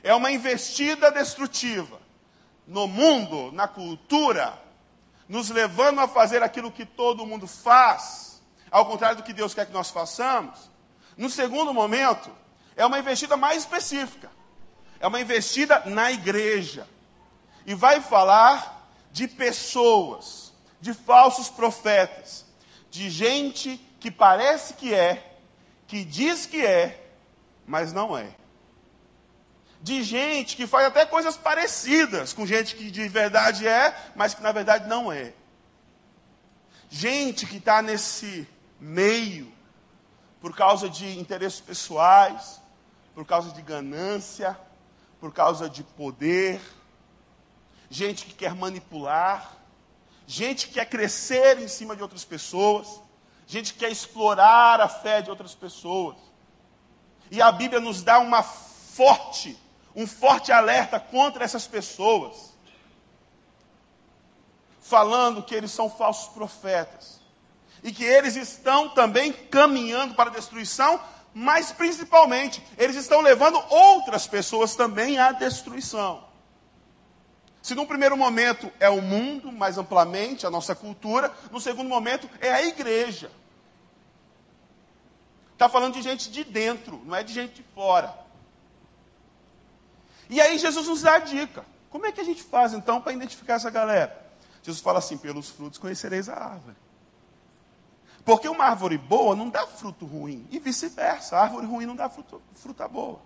é 0.02 0.14
uma 0.14 0.30
investida 0.30 1.10
destrutiva 1.10 2.00
no 2.66 2.86
mundo, 2.86 3.50
na 3.52 3.66
cultura, 3.66 4.56
nos 5.28 5.50
levando 5.50 6.00
a 6.00 6.08
fazer 6.08 6.42
aquilo 6.42 6.70
que 6.70 6.84
todo 6.84 7.26
mundo 7.26 7.46
faz, 7.46 8.42
ao 8.70 8.86
contrário 8.86 9.16
do 9.16 9.22
que 9.22 9.32
Deus 9.32 9.54
quer 9.54 9.66
que 9.66 9.72
nós 9.72 9.90
façamos. 9.90 10.70
No 11.16 11.28
segundo 11.28 11.74
momento, 11.74 12.30
é 12.76 12.84
uma 12.84 12.98
investida 12.98 13.36
mais 13.36 13.62
específica. 13.62 14.30
É 15.00 15.06
uma 15.06 15.20
investida 15.20 15.82
na 15.86 16.12
igreja. 16.12 16.86
E 17.66 17.74
vai 17.74 18.00
falar 18.00 18.90
de 19.10 19.26
pessoas, 19.26 20.52
de 20.80 20.92
falsos 20.92 21.48
profetas, 21.48 22.44
de 22.90 23.10
gente 23.10 23.78
que 23.98 24.10
parece 24.10 24.74
que 24.74 24.94
é, 24.94 25.27
que 25.88 26.04
diz 26.04 26.44
que 26.46 26.64
é, 26.64 27.02
mas 27.66 27.92
não 27.92 28.16
é. 28.16 28.28
De 29.80 30.02
gente 30.02 30.54
que 30.54 30.66
faz 30.66 30.86
até 30.86 31.06
coisas 31.06 31.36
parecidas 31.36 32.32
com 32.32 32.46
gente 32.46 32.76
que 32.76 32.90
de 32.90 33.08
verdade 33.08 33.66
é, 33.66 33.96
mas 34.14 34.34
que 34.34 34.42
na 34.42 34.52
verdade 34.52 34.86
não 34.86 35.10
é. 35.10 35.32
Gente 36.90 37.46
que 37.46 37.56
está 37.56 37.80
nesse 37.80 38.46
meio 38.78 39.50
por 40.40 40.54
causa 40.54 40.90
de 40.90 41.18
interesses 41.18 41.60
pessoais, 41.60 42.60
por 43.14 43.24
causa 43.24 43.50
de 43.50 43.62
ganância, 43.62 44.58
por 45.18 45.32
causa 45.32 45.70
de 45.70 45.82
poder, 45.82 46.60
gente 47.88 48.26
que 48.26 48.34
quer 48.34 48.54
manipular, 48.54 49.56
gente 50.26 50.68
que 50.68 50.74
quer 50.74 50.84
crescer 50.84 51.58
em 51.58 51.66
cima 51.66 51.96
de 51.96 52.02
outras 52.02 52.24
pessoas, 52.24 53.00
gente 53.48 53.72
que 53.72 53.80
quer 53.80 53.90
explorar 53.90 54.78
a 54.78 54.88
fé 54.88 55.22
de 55.22 55.30
outras 55.30 55.54
pessoas. 55.54 56.16
E 57.30 57.40
a 57.40 57.50
Bíblia 57.50 57.80
nos 57.80 58.02
dá 58.02 58.18
uma 58.18 58.42
forte, 58.42 59.58
um 59.96 60.06
forte 60.06 60.52
alerta 60.52 61.00
contra 61.00 61.44
essas 61.44 61.66
pessoas, 61.66 62.52
falando 64.80 65.42
que 65.42 65.54
eles 65.54 65.70
são 65.70 65.90
falsos 65.90 66.28
profetas 66.32 67.20
e 67.82 67.90
que 67.90 68.04
eles 68.04 68.36
estão 68.36 68.90
também 68.90 69.32
caminhando 69.32 70.14
para 70.14 70.28
a 70.28 70.32
destruição, 70.32 71.00
mas 71.32 71.72
principalmente 71.72 72.62
eles 72.76 72.96
estão 72.96 73.22
levando 73.22 73.62
outras 73.70 74.26
pessoas 74.26 74.74
também 74.74 75.18
à 75.18 75.32
destruição. 75.32 76.27
Se 77.62 77.74
num 77.74 77.86
primeiro 77.86 78.16
momento 78.16 78.72
é 78.78 78.88
o 78.88 79.02
mundo, 79.02 79.50
mais 79.50 79.78
amplamente, 79.78 80.46
a 80.46 80.50
nossa 80.50 80.74
cultura, 80.74 81.32
no 81.50 81.60
segundo 81.60 81.88
momento 81.88 82.28
é 82.40 82.52
a 82.52 82.62
igreja. 82.64 83.30
Está 85.52 85.68
falando 85.68 85.94
de 85.94 86.02
gente 86.02 86.30
de 86.30 86.44
dentro, 86.44 87.02
não 87.04 87.16
é 87.16 87.22
de 87.22 87.32
gente 87.32 87.54
de 87.54 87.62
fora. 87.74 88.14
E 90.30 90.40
aí 90.40 90.56
Jesus 90.58 90.86
nos 90.86 91.02
dá 91.02 91.14
a 91.14 91.18
dica. 91.18 91.64
Como 91.90 92.06
é 92.06 92.12
que 92.12 92.20
a 92.20 92.24
gente 92.24 92.42
faz 92.42 92.72
então 92.72 93.00
para 93.00 93.12
identificar 93.12 93.54
essa 93.54 93.70
galera? 93.70 94.26
Jesus 94.62 94.80
fala 94.80 94.98
assim: 94.98 95.16
pelos 95.16 95.48
frutos 95.48 95.78
conhecereis 95.78 96.28
a 96.28 96.34
árvore. 96.34 96.76
Porque 98.24 98.48
uma 98.48 98.64
árvore 98.64 98.98
boa 98.98 99.34
não 99.34 99.48
dá 99.48 99.66
fruto 99.66 100.04
ruim, 100.04 100.46
e 100.50 100.58
vice-versa. 100.58 101.36
A 101.36 101.42
árvore 101.42 101.66
ruim 101.66 101.86
não 101.86 101.96
dá 101.96 102.08
fruto, 102.10 102.42
fruta 102.52 102.86
boa. 102.86 103.20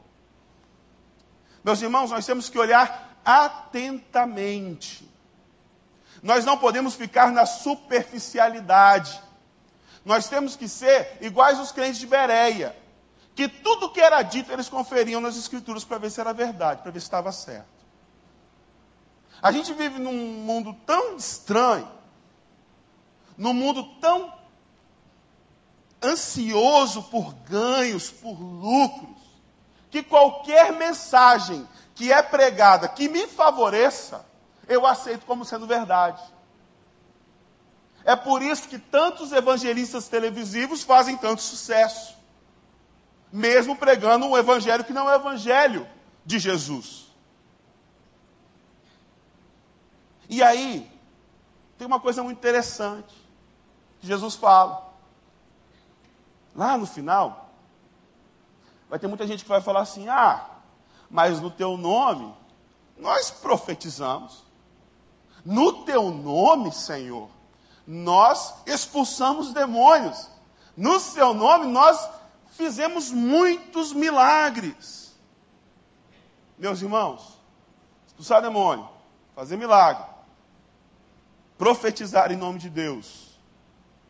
Meus 1.65 1.83
irmãos, 1.83 2.11
nós 2.11 2.25
temos 2.25 2.49
que 2.49 2.59
olhar 2.59 3.12
atentamente. 3.25 5.09
Nós 6.23 6.45
não 6.45 6.57
podemos 6.57 6.95
ficar 6.95 7.33
na 7.33 7.47
superficialidade. 7.47 9.21
Nós 10.05 10.29
temos 10.29 10.57
que 10.57 10.69
ser 10.69 11.19
iguais 11.21 11.59
os 11.59 11.73
crentes 11.73 11.99
de 11.99 12.07
Bereia, 12.07 12.77
que 13.35 13.49
tudo 13.49 13.91
que 13.91 14.01
era 14.01 14.23
dito 14.23 14.53
eles 14.53 14.69
conferiam 14.69 15.21
nas 15.21 15.37
escrituras 15.37 15.85
para 15.85 15.99
ver 15.99 16.11
se 16.11 16.21
era 16.21 16.33
verdade, 16.33 16.83
para 16.83 16.91
ver 16.91 17.01
se 17.01 17.07
estava 17.07 17.33
certo. 17.33 17.83
A 19.41 19.51
gente 19.51 19.73
vive 19.73 19.99
num 19.99 20.13
mundo 20.13 20.75
tão 20.87 21.17
estranho, 21.17 21.91
num 23.37 23.53
mundo 23.53 23.83
tão 24.01 24.33
ansioso 26.03 27.03
por 27.05 27.33
ganhos, 27.35 28.11
por 28.11 28.39
lucros, 28.41 29.23
que 29.91 30.03
qualquer 30.03 30.73
mensagem 30.73 31.67
que 31.95 32.13
é 32.13 32.23
pregada 32.23 32.89
que 32.89 33.09
me 33.09 33.27
favoreça, 33.27 34.25
eu 34.67 34.87
aceito 34.87 35.27
como 35.27 35.45
sendo 35.45 35.67
verdade. 35.67 36.23
É 38.05 38.17
por 38.17 38.43
isso 38.43 38.69
que 38.69 38.79
tantos 38.79 39.33
evangelistas 39.33 40.09
televisivos 40.09 40.83
fazem 40.83 41.17
tanto 41.17 41.43
sucesso, 41.43 42.17
mesmo 43.33 43.77
pregando 43.77 44.27
um 44.27 44.37
evangelho 44.37 44.85
que 44.85 44.93
não 44.93 45.09
é 45.09 45.17
o 45.17 45.21
evangelho 45.21 45.87
de 46.25 46.39
Jesus. 46.39 47.07
E 50.29 50.43
aí, 50.43 50.91
tem 51.79 51.87
uma 51.87 52.01
coisa 52.01 52.23
muito 52.23 52.39
interessante 52.39 53.15
que 54.01 54.07
Jesus 54.07 54.35
fala. 54.35 54.91
Lá 56.55 56.77
no 56.77 56.87
final, 56.87 57.51
vai 58.89 58.99
ter 58.99 59.07
muita 59.07 59.27
gente 59.27 59.43
que 59.43 59.49
vai 59.49 59.61
falar 59.61 59.81
assim: 59.81 60.09
ah, 60.09 60.52
mas 61.13 61.39
no 61.41 61.51
teu 61.51 61.77
nome 61.77 62.35
nós 62.97 63.31
profetizamos. 63.31 64.43
No 65.45 65.85
teu 65.85 66.11
nome, 66.11 66.73
Senhor, 66.73 67.29
nós 67.87 68.55
expulsamos 68.65 69.53
demônios. 69.53 70.31
No 70.75 70.99
seu 70.99 71.35
nome 71.35 71.67
nós 71.67 72.09
fizemos 72.49 73.11
muitos 73.11 73.93
milagres. 73.93 75.15
Meus 76.57 76.81
irmãos, 76.81 77.39
expulsar 78.07 78.41
demônio, 78.41 78.89
fazer 79.35 79.57
milagre, 79.57 80.05
profetizar 81.59 82.33
em 82.33 82.37
nome 82.37 82.59
de 82.59 82.71
Deus, 82.71 83.39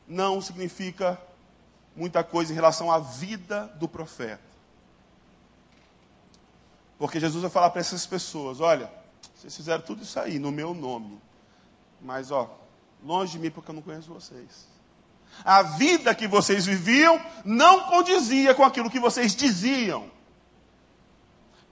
não 0.07 0.41
significa 0.41 1.21
muita 1.97 2.23
coisa 2.23 2.53
em 2.53 2.55
relação 2.55 2.93
à 2.93 2.99
vida 2.99 3.67
do 3.77 3.89
profeta. 3.89 4.52
Porque 7.03 7.19
Jesus 7.19 7.43
vai 7.43 7.51
falar 7.51 7.71
para 7.71 7.81
essas 7.81 8.07
pessoas: 8.07 8.61
olha, 8.61 8.89
vocês 9.35 9.57
fizeram 9.57 9.83
tudo 9.83 10.05
isso 10.05 10.21
aí 10.21 10.39
no 10.39 10.53
meu 10.53 10.73
nome. 10.73 11.21
Mas, 12.01 12.31
ó, 12.31 12.49
longe 13.03 13.33
de 13.33 13.41
mim 13.41 13.51
porque 13.51 13.73
eu 13.73 13.75
não 13.75 13.83
conheço 13.83 14.15
vocês. 14.15 14.69
A 15.45 15.65
vida 15.65 16.15
que 16.15 16.29
vocês 16.29 16.65
viviam 16.65 17.21
não 17.45 17.89
condizia 17.89 18.55
com 18.55 18.63
aquilo 18.63 18.89
que 18.89 19.01
vocês 19.01 19.35
diziam. 19.35 20.09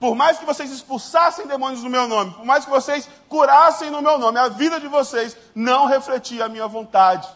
Por 0.01 0.15
mais 0.15 0.37
que 0.37 0.43
vocês 0.43 0.69
expulsassem 0.69 1.47
demônios 1.47 1.81
no 1.81 1.89
meu 1.89 2.09
nome, 2.09 2.33
por 2.33 2.43
mais 2.43 2.65
que 2.65 2.69
vocês 2.69 3.07
curassem 3.29 3.89
no 3.89 4.01
meu 4.01 4.19
nome, 4.19 4.37
a 4.37 4.49
vida 4.49 4.81
de 4.81 4.89
vocês 4.89 5.37
não 5.55 5.85
refletia 5.85 6.43
a 6.43 6.49
minha 6.49 6.67
vontade. 6.67 7.29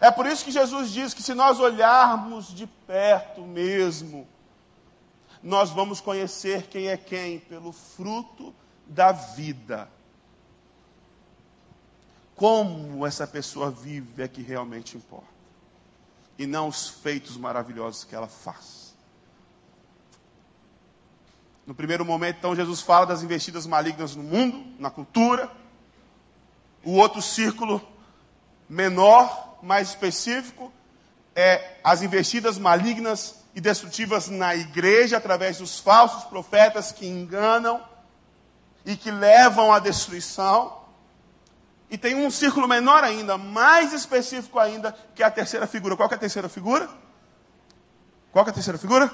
É 0.00 0.10
por 0.10 0.24
isso 0.24 0.42
que 0.42 0.50
Jesus 0.50 0.90
diz 0.90 1.12
que 1.12 1.22
se 1.22 1.34
nós 1.34 1.60
olharmos 1.60 2.48
de 2.48 2.66
perto 2.66 3.42
mesmo, 3.42 4.26
nós 5.44 5.68
vamos 5.68 6.00
conhecer 6.00 6.68
quem 6.68 6.88
é 6.88 6.96
quem 6.96 7.38
pelo 7.38 7.70
fruto 7.70 8.54
da 8.86 9.12
vida. 9.12 9.90
Como 12.34 13.06
essa 13.06 13.26
pessoa 13.26 13.70
vive 13.70 14.22
é 14.22 14.26
que 14.26 14.40
realmente 14.40 14.96
importa. 14.96 15.28
E 16.38 16.46
não 16.46 16.66
os 16.66 16.88
feitos 16.88 17.36
maravilhosos 17.36 18.04
que 18.04 18.14
ela 18.14 18.26
faz. 18.26 18.94
No 21.66 21.74
primeiro 21.74 22.06
momento, 22.06 22.38
então, 22.38 22.56
Jesus 22.56 22.80
fala 22.80 23.04
das 23.04 23.22
investidas 23.22 23.66
malignas 23.66 24.16
no 24.16 24.22
mundo, 24.22 24.64
na 24.78 24.90
cultura. 24.90 25.50
O 26.82 26.92
outro 26.92 27.20
círculo 27.20 27.86
menor, 28.66 29.58
mais 29.62 29.90
específico, 29.90 30.72
é 31.36 31.78
as 31.84 32.00
investidas 32.00 32.56
malignas 32.56 33.43
e 33.54 33.60
destrutivas 33.60 34.28
na 34.28 34.54
igreja, 34.54 35.16
através 35.16 35.58
dos 35.58 35.78
falsos 35.78 36.24
profetas 36.24 36.90
que 36.90 37.06
enganam 37.06 37.80
e 38.84 38.96
que 38.96 39.10
levam 39.10 39.72
à 39.72 39.78
destruição. 39.78 40.82
E 41.88 41.96
tem 41.96 42.14
um 42.16 42.30
círculo 42.30 42.66
menor 42.66 43.04
ainda, 43.04 43.38
mais 43.38 43.92
específico 43.92 44.58
ainda, 44.58 44.92
que 45.14 45.22
é 45.22 45.26
a 45.26 45.30
terceira 45.30 45.66
figura. 45.66 45.96
Qual 45.96 46.08
é 46.10 46.14
a 46.14 46.18
terceira 46.18 46.48
figura? 46.48 46.88
Qual 48.32 48.44
é 48.44 48.50
a 48.50 48.52
terceira 48.52 48.78
figura? 48.78 49.10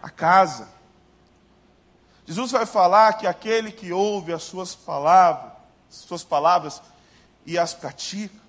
A 0.00 0.08
casa. 0.08 0.68
Jesus 2.24 2.52
vai 2.52 2.66
falar 2.66 3.14
que 3.14 3.26
aquele 3.26 3.72
que 3.72 3.92
ouve 3.92 4.32
as 4.32 4.44
suas 4.44 4.74
palavras, 4.74 5.52
suas 5.88 6.22
palavras 6.22 6.80
e 7.44 7.58
as 7.58 7.74
pratica, 7.74 8.46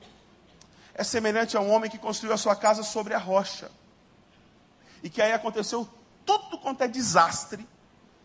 é 0.93 1.03
semelhante 1.03 1.57
a 1.57 1.61
um 1.61 1.71
homem 1.71 1.89
que 1.89 1.97
construiu 1.97 2.33
a 2.33 2.37
sua 2.37 2.55
casa 2.55 2.83
sobre 2.83 3.13
a 3.15 3.19
rocha. 3.19 3.71
E 5.03 5.09
que 5.09 5.21
aí 5.21 5.31
aconteceu 5.31 5.87
tudo 6.25 6.57
quanto 6.57 6.81
é 6.81 6.87
desastre, 6.87 7.67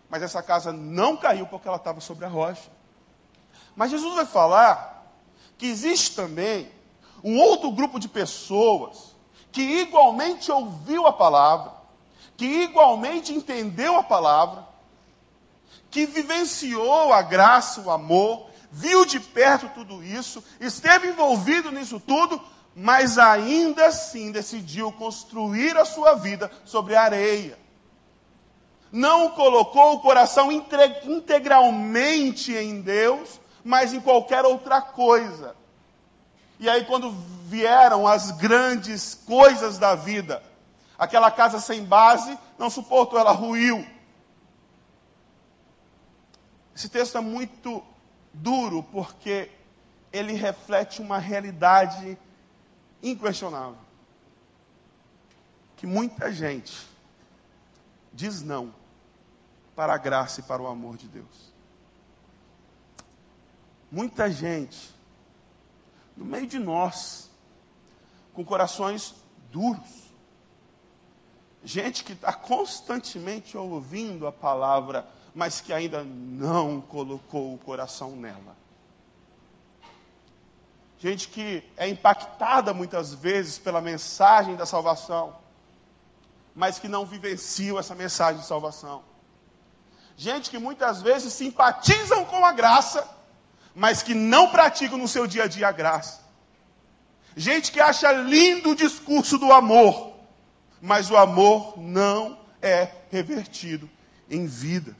mas 0.08 0.22
essa 0.22 0.42
casa 0.42 0.72
não 0.72 1.16
caiu 1.16 1.46
porque 1.46 1.68
ela 1.68 1.76
estava 1.76 2.00
sobre 2.00 2.24
a 2.24 2.28
rocha. 2.28 2.70
Mas 3.74 3.90
Jesus 3.90 4.14
vai 4.14 4.26
falar 4.26 5.06
que 5.56 5.66
existe 5.66 6.14
também 6.14 6.70
um 7.22 7.38
outro 7.38 7.70
grupo 7.70 8.00
de 8.00 8.08
pessoas 8.08 9.14
que 9.50 9.62
igualmente 9.62 10.50
ouviu 10.50 11.06
a 11.06 11.12
palavra, 11.12 11.72
que 12.36 12.44
igualmente 12.44 13.32
entendeu 13.32 13.96
a 13.96 14.02
palavra, 14.02 14.66
que 15.90 16.06
vivenciou 16.06 17.12
a 17.12 17.22
graça, 17.22 17.80
o 17.82 17.90
amor, 17.90 18.50
viu 18.70 19.04
de 19.04 19.20
perto 19.20 19.68
tudo 19.74 20.02
isso, 20.02 20.42
esteve 20.58 21.08
envolvido 21.08 21.70
nisso 21.70 22.00
tudo, 22.00 22.42
mas 22.74 23.18
ainda 23.18 23.86
assim 23.86 24.32
decidiu 24.32 24.90
construir 24.92 25.76
a 25.76 25.84
sua 25.84 26.14
vida 26.14 26.50
sobre 26.64 26.96
areia. 26.96 27.58
Não 28.90 29.30
colocou 29.30 29.94
o 29.94 30.00
coração 30.00 30.50
integralmente 30.52 32.54
em 32.54 32.80
Deus, 32.80 33.40
mas 33.64 33.92
em 33.92 34.00
qualquer 34.00 34.44
outra 34.44 34.80
coisa. 34.80 35.56
E 36.58 36.68
aí, 36.68 36.84
quando 36.84 37.10
vieram 37.46 38.06
as 38.06 38.30
grandes 38.32 39.14
coisas 39.14 39.78
da 39.78 39.94
vida, 39.94 40.42
aquela 40.98 41.30
casa 41.30 41.58
sem 41.58 41.84
base 41.84 42.38
não 42.58 42.70
suportou, 42.70 43.18
ela 43.18 43.32
ruiu. 43.32 43.86
Esse 46.74 46.88
texto 46.88 47.18
é 47.18 47.20
muito 47.20 47.82
duro 48.32 48.82
porque 48.82 49.50
ele 50.12 50.34
reflete 50.34 51.00
uma 51.00 51.18
realidade 51.18 52.18
inquestionável. 53.02 53.78
Que 55.76 55.86
muita 55.86 56.32
gente 56.32 56.86
diz 58.12 58.42
não 58.42 58.72
para 59.74 59.94
a 59.94 59.98
graça 59.98 60.40
e 60.40 60.42
para 60.42 60.62
o 60.62 60.66
amor 60.66 60.96
de 60.96 61.08
Deus. 61.08 61.52
Muita 63.90 64.30
gente, 64.30 64.94
no 66.16 66.24
meio 66.24 66.46
de 66.46 66.58
nós, 66.58 67.30
com 68.32 68.44
corações 68.44 69.14
duros, 69.50 70.12
gente 71.64 72.04
que 72.04 72.12
está 72.12 72.32
constantemente 72.32 73.56
ouvindo 73.56 74.26
a 74.26 74.32
palavra 74.32 75.06
mas 75.34 75.60
que 75.60 75.72
ainda 75.72 76.04
não 76.04 76.80
colocou 76.80 77.54
o 77.54 77.58
coração 77.58 78.14
nela. 78.16 78.56
Gente 81.02 81.26
que 81.26 81.64
é 81.76 81.88
impactada 81.88 82.72
muitas 82.72 83.12
vezes 83.12 83.58
pela 83.58 83.80
mensagem 83.80 84.54
da 84.54 84.64
salvação, 84.64 85.34
mas 86.54 86.78
que 86.78 86.86
não 86.86 87.04
vivenciam 87.04 87.76
essa 87.76 87.92
mensagem 87.92 88.40
de 88.40 88.46
salvação. 88.46 89.02
Gente 90.16 90.48
que 90.48 90.58
muitas 90.58 91.02
vezes 91.02 91.32
simpatizam 91.32 92.24
com 92.24 92.46
a 92.46 92.52
graça, 92.52 93.04
mas 93.74 94.00
que 94.00 94.14
não 94.14 94.50
praticam 94.50 94.96
no 94.96 95.08
seu 95.08 95.26
dia 95.26 95.42
a 95.42 95.46
dia 95.48 95.66
a 95.66 95.72
graça. 95.72 96.20
Gente 97.34 97.72
que 97.72 97.80
acha 97.80 98.12
lindo 98.12 98.70
o 98.70 98.76
discurso 98.76 99.38
do 99.38 99.52
amor, 99.52 100.14
mas 100.80 101.10
o 101.10 101.16
amor 101.16 101.76
não 101.78 102.38
é 102.62 102.88
revertido 103.10 103.90
em 104.30 104.46
vida. 104.46 104.96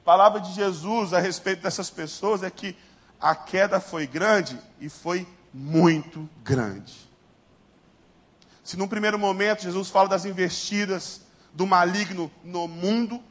A 0.00 0.04
palavra 0.04 0.40
de 0.40 0.52
Jesus 0.52 1.12
a 1.12 1.20
respeito 1.20 1.62
dessas 1.62 1.90
pessoas 1.90 2.42
é 2.42 2.50
que 2.50 2.76
a 3.22 3.36
queda 3.36 3.78
foi 3.78 4.04
grande 4.04 4.58
e 4.80 4.88
foi 4.88 5.26
muito 5.54 6.28
grande. 6.42 7.08
Se 8.64 8.76
num 8.76 8.88
primeiro 8.88 9.18
momento 9.18 9.62
Jesus 9.62 9.88
fala 9.88 10.08
das 10.08 10.24
investidas 10.24 11.20
do 11.52 11.64
maligno 11.66 12.30
no 12.42 12.66
mundo, 12.66 13.22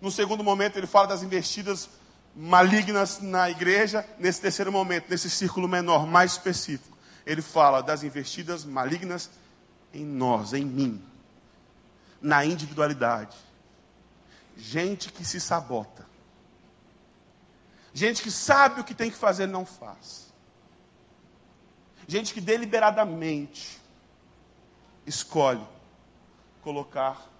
no 0.00 0.10
segundo 0.10 0.44
momento 0.44 0.76
ele 0.76 0.86
fala 0.86 1.08
das 1.08 1.22
investidas 1.22 1.90
malignas 2.36 3.20
na 3.20 3.50
igreja, 3.50 4.06
nesse 4.18 4.40
terceiro 4.40 4.70
momento, 4.70 5.06
nesse 5.08 5.28
círculo 5.28 5.66
menor, 5.66 6.06
mais 6.06 6.32
específico, 6.32 6.96
ele 7.26 7.42
fala 7.42 7.82
das 7.82 8.02
investidas 8.02 8.64
malignas 8.64 9.30
em 9.92 10.04
nós, 10.04 10.52
em 10.52 10.64
mim, 10.64 11.02
na 12.20 12.44
individualidade. 12.44 13.36
Gente 14.56 15.12
que 15.12 15.24
se 15.24 15.40
sabota. 15.40 16.06
Gente 17.94 18.22
que 18.22 18.30
sabe 18.30 18.80
o 18.80 18.84
que 18.84 18.92
tem 18.92 19.08
que 19.08 19.16
fazer 19.16 19.44
e 19.44 19.46
não 19.46 19.64
faz. 19.64 20.34
Gente 22.08 22.34
que 22.34 22.40
deliberadamente 22.40 23.80
escolhe 25.06 25.64
colocar 26.60 27.30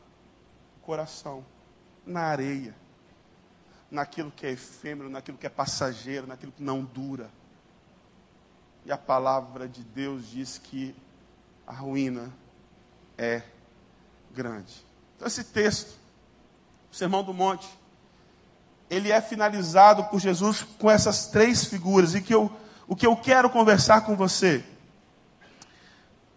o 0.76 0.80
coração 0.86 1.44
na 2.06 2.20
areia, 2.20 2.74
naquilo 3.90 4.30
que 4.30 4.46
é 4.46 4.52
efêmero, 4.52 5.10
naquilo 5.10 5.36
que 5.36 5.46
é 5.46 5.50
passageiro, 5.50 6.28
naquilo 6.28 6.52
que 6.52 6.62
não 6.62 6.84
dura. 6.84 7.28
E 8.84 8.92
a 8.92 8.98
palavra 8.98 9.68
de 9.68 9.82
Deus 9.82 10.30
diz 10.30 10.56
que 10.56 10.94
a 11.66 11.72
ruína 11.72 12.32
é 13.18 13.42
grande. 14.32 14.84
Então, 15.16 15.26
esse 15.26 15.42
texto, 15.42 15.98
o 16.92 16.94
Sermão 16.94 17.24
do 17.24 17.34
Monte, 17.34 17.68
ele 18.88 19.10
é 19.10 19.20
finalizado 19.20 20.04
por 20.04 20.20
Jesus 20.20 20.62
com 20.78 20.90
essas 20.90 21.26
três 21.26 21.64
figuras. 21.64 22.14
E 22.14 22.20
que 22.20 22.34
eu, 22.34 22.50
o 22.86 22.94
que 22.94 23.06
eu 23.06 23.16
quero 23.16 23.48
conversar 23.50 24.02
com 24.02 24.16
você 24.16 24.64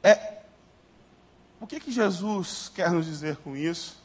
é 0.04 0.38
o 1.60 1.66
que, 1.66 1.80
que 1.80 1.92
Jesus 1.92 2.72
quer 2.74 2.92
nos 2.92 3.06
dizer 3.06 3.38
com 3.38 3.56
isso? 3.56 3.98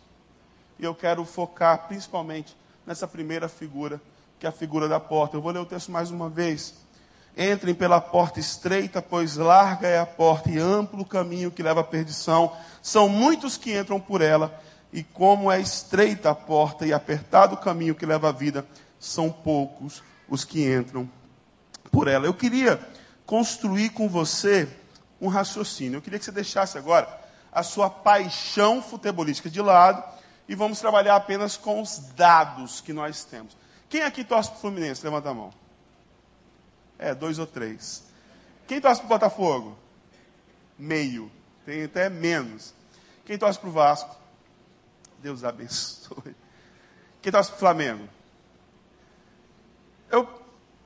E 0.78 0.84
eu 0.84 0.94
quero 0.94 1.24
focar 1.24 1.86
principalmente 1.86 2.56
nessa 2.86 3.06
primeira 3.06 3.48
figura, 3.48 4.00
que 4.38 4.46
é 4.46 4.48
a 4.48 4.52
figura 4.52 4.88
da 4.88 4.98
porta. 4.98 5.36
Eu 5.36 5.42
vou 5.42 5.52
ler 5.52 5.60
o 5.60 5.66
texto 5.66 5.92
mais 5.92 6.10
uma 6.10 6.28
vez. 6.30 6.74
Entrem 7.36 7.74
pela 7.74 8.00
porta 8.00 8.40
estreita, 8.40 9.00
pois 9.00 9.36
larga 9.36 9.86
é 9.86 9.98
a 9.98 10.06
porta 10.06 10.50
e 10.50 10.58
amplo 10.58 11.02
o 11.02 11.06
caminho 11.06 11.50
que 11.50 11.62
leva 11.62 11.80
à 11.80 11.84
perdição. 11.84 12.52
São 12.82 13.08
muitos 13.08 13.56
que 13.56 13.78
entram 13.78 14.00
por 14.00 14.20
ela 14.20 14.60
e 14.92 15.02
como 15.02 15.50
é 15.50 15.60
estreita 15.60 16.30
a 16.30 16.34
porta 16.34 16.86
e 16.86 16.92
apertado 16.92 17.54
o 17.54 17.58
caminho 17.58 17.94
que 17.94 18.04
leva 18.04 18.28
à 18.28 18.32
vida, 18.32 18.66
são 19.00 19.30
poucos 19.30 20.02
os 20.28 20.44
que 20.44 20.70
entram 20.70 21.08
por 21.90 22.08
ela. 22.08 22.26
Eu 22.26 22.34
queria 22.34 22.78
construir 23.24 23.90
com 23.90 24.08
você 24.08 24.68
um 25.20 25.28
raciocínio. 25.28 25.96
Eu 25.96 26.02
queria 26.02 26.18
que 26.18 26.24
você 26.24 26.32
deixasse 26.32 26.76
agora 26.76 27.08
a 27.50 27.62
sua 27.62 27.88
paixão 27.88 28.82
futebolística 28.82 29.48
de 29.48 29.60
lado 29.60 30.02
e 30.48 30.54
vamos 30.54 30.80
trabalhar 30.80 31.16
apenas 31.16 31.56
com 31.56 31.80
os 31.80 31.98
dados 32.14 32.80
que 32.80 32.92
nós 32.92 33.24
temos. 33.24 33.56
Quem 33.88 34.02
aqui 34.02 34.24
torce 34.24 34.50
para 34.50 34.58
o 34.58 34.60
Fluminense? 34.60 35.04
Levanta 35.04 35.30
a 35.30 35.34
mão. 35.34 35.52
É, 36.98 37.14
dois 37.14 37.38
ou 37.38 37.46
três. 37.46 38.04
Quem 38.66 38.80
torce 38.80 39.00
para 39.00 39.06
o 39.06 39.08
Botafogo? 39.08 39.76
Meio. 40.78 41.30
Tem 41.64 41.84
até 41.84 42.08
menos. 42.08 42.74
Quem 43.24 43.38
torce 43.38 43.58
para 43.58 43.68
o 43.68 43.72
Vasco? 43.72 44.21
Deus 45.22 45.44
abençoe. 45.44 46.34
Quem 47.22 47.30
torce 47.30 47.50
para 47.50 47.56
o 47.56 47.60
Flamengo? 47.60 48.08
Eu 50.10 50.28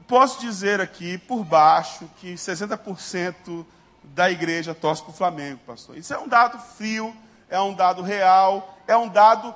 posso 0.06 0.38
dizer 0.40 0.78
aqui, 0.78 1.16
por 1.16 1.42
baixo, 1.42 2.08
que 2.18 2.34
60% 2.34 3.64
da 4.04 4.30
igreja 4.30 4.74
torce 4.74 5.02
para 5.02 5.10
o 5.10 5.14
Flamengo, 5.14 5.60
pastor. 5.66 5.96
Isso 5.96 6.12
é 6.12 6.18
um 6.18 6.28
dado 6.28 6.58
frio, 6.58 7.16
é 7.48 7.58
um 7.58 7.72
dado 7.72 8.02
real, 8.02 8.78
é 8.86 8.94
um 8.94 9.08
dado 9.08 9.54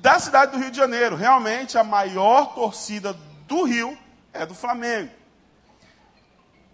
da 0.00 0.20
cidade 0.20 0.52
do 0.52 0.58
Rio 0.58 0.70
de 0.70 0.76
Janeiro. 0.76 1.16
Realmente, 1.16 1.76
a 1.76 1.82
maior 1.82 2.54
torcida 2.54 3.12
do 3.48 3.64
Rio 3.64 3.98
é 4.32 4.46
do 4.46 4.54
Flamengo. 4.54 5.10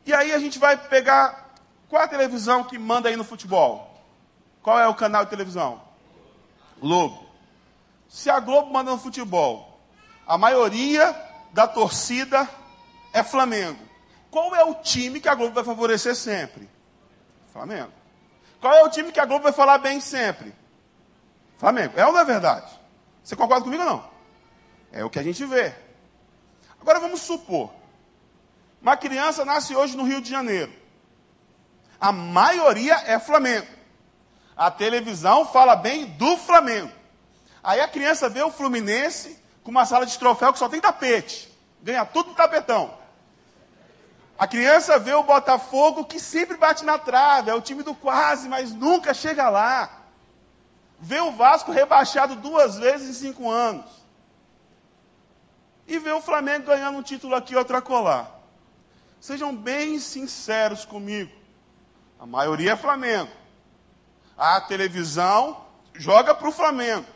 E 0.05 0.13
aí 0.13 0.33
a 0.33 0.39
gente 0.39 0.59
vai 0.59 0.77
pegar 0.77 1.55
qual 1.89 2.03
é 2.03 2.05
a 2.05 2.09
televisão 2.09 2.65
que 2.65 2.79
manda 2.79 3.09
aí 3.09 3.17
no 3.17 3.25
futebol? 3.25 3.99
Qual 4.63 4.79
é 4.79 4.87
o 4.87 4.95
canal 4.95 5.25
de 5.25 5.31
televisão? 5.31 5.81
Globo. 6.79 7.30
Se 8.11 8.29
a 8.29 8.41
Globo 8.41 8.73
manda 8.73 8.91
no 8.91 8.99
futebol, 8.99 9.81
a 10.27 10.37
maioria 10.37 11.15
da 11.53 11.69
torcida 11.69 12.49
é 13.13 13.23
Flamengo. 13.23 13.79
Qual 14.33 14.53
é 14.53 14.65
o 14.65 14.75
time 14.75 15.21
que 15.21 15.29
a 15.29 15.35
Globo 15.37 15.55
vai 15.55 15.63
favorecer 15.63 16.17
sempre? 16.17 16.69
Flamengo. 17.53 17.93
Qual 18.61 18.75
é 18.75 18.83
o 18.83 18.91
time 18.91 19.13
que 19.13 19.21
a 19.21 19.25
Globo 19.25 19.45
vai 19.45 19.53
falar 19.53 19.79
bem 19.79 20.01
sempre? 20.01 20.53
Flamengo. 21.57 21.95
É 21.97 22.05
ou 22.05 22.13
não 22.13 22.19
é 22.19 22.25
verdade? 22.25 22.69
Você 23.23 23.37
concorda 23.37 23.63
comigo 23.63 23.85
ou 23.85 23.89
não? 23.89 24.11
É 24.91 25.05
o 25.05 25.11
que 25.11 25.21
a 25.21 25.23
gente 25.23 25.45
vê. 25.47 25.73
Agora 26.81 26.99
vamos 26.99 27.21
supor. 27.21 27.71
Uma 28.83 28.97
criança 28.97 29.45
nasce 29.45 29.77
hoje 29.77 29.97
no 29.97 30.03
Rio 30.03 30.21
de 30.21 30.29
Janeiro. 30.29 30.73
A 32.01 32.11
maioria 32.11 32.95
é 33.07 33.21
Flamengo. 33.21 33.69
A 34.57 34.69
televisão 34.69 35.47
fala 35.47 35.77
bem 35.77 36.07
do 36.07 36.37
Flamengo. 36.37 37.00
Aí 37.63 37.81
a 37.81 37.89
criança 37.89 38.29
vê 38.29 38.43
o 38.43 38.51
Fluminense 38.51 39.39
com 39.63 39.71
uma 39.71 39.85
sala 39.85 40.07
de 40.07 40.19
troféu 40.19 40.53
que 40.53 40.59
só 40.59 40.69
tem 40.69 40.81
tapete. 40.81 41.51
Ganha 41.83 42.05
tudo 42.05 42.31
no 42.31 42.35
tapetão. 42.35 42.99
A 44.39 44.47
criança 44.47 44.99
vê 44.99 45.13
o 45.13 45.23
Botafogo 45.23 46.07
que 46.07 46.19
sempre 46.19 46.57
bate 46.57 46.83
na 46.85 46.99
trave, 46.99 47.51
é 47.51 47.55
o 47.55 47.61
time 47.61 47.83
do 47.83 47.95
quase, 47.95 48.49
mas 48.49 48.73
nunca 48.73 49.13
chega 49.13 49.51
lá. 49.51 50.01
Vê 50.99 51.21
o 51.21 51.33
Vasco 51.33 51.71
rebaixado 51.71 52.37
duas 52.37 52.79
vezes 52.79 53.09
em 53.11 53.29
cinco 53.29 53.51
anos. 53.51 53.91
E 55.87 55.99
vê 55.99 56.11
o 56.13 56.23
Flamengo 56.23 56.67
ganhando 56.67 56.99
um 56.99 57.03
título 57.03 57.35
aqui, 57.35 57.55
outro 57.55 57.77
acolá. 57.77 58.31
Sejam 59.21 59.55
bem 59.55 59.99
sinceros 59.99 60.87
comigo. 60.87 61.33
A 62.19 62.25
maioria 62.25 62.73
é 62.73 62.77
Flamengo. 62.77 63.31
A 64.39 64.61
televisão 64.63 65.67
joga 65.93 66.35
para 66.35 66.49
o 66.49 66.53
Flamengo. 66.53 67.07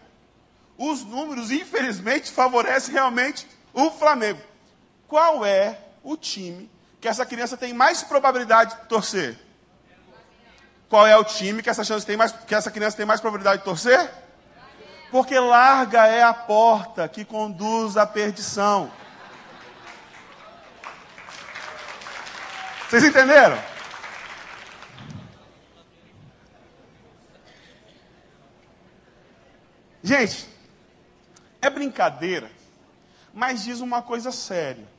Os 0.76 1.04
números, 1.04 1.50
infelizmente, 1.50 2.30
favorecem 2.30 2.92
realmente 2.92 3.46
o 3.72 3.90
Flamengo. 3.90 4.40
Qual 5.06 5.44
é 5.44 5.78
o 6.02 6.16
time 6.16 6.70
que 7.00 7.08
essa 7.08 7.24
criança 7.24 7.56
tem 7.56 7.72
mais 7.72 8.02
probabilidade 8.02 8.74
de 8.74 8.88
torcer? 8.88 9.38
Qual 10.88 11.06
é 11.06 11.16
o 11.16 11.24
time 11.24 11.62
que 11.62 11.70
essa, 11.70 11.84
chance 11.84 12.04
tem 12.04 12.16
mais, 12.16 12.32
que 12.32 12.54
essa 12.54 12.70
criança 12.70 12.96
tem 12.96 13.06
mais 13.06 13.20
probabilidade 13.20 13.58
de 13.58 13.64
torcer? 13.64 14.10
Porque 15.10 15.38
larga 15.38 16.06
é 16.06 16.22
a 16.22 16.34
porta 16.34 17.08
que 17.08 17.24
conduz 17.24 17.96
à 17.96 18.06
perdição. 18.06 18.90
Vocês 22.88 23.04
entenderam? 23.04 23.58
Gente, 30.02 30.53
é 31.66 31.70
brincadeira, 31.70 32.50
mas 33.32 33.64
diz 33.64 33.80
uma 33.80 34.02
coisa 34.02 34.30
séria 34.30 34.94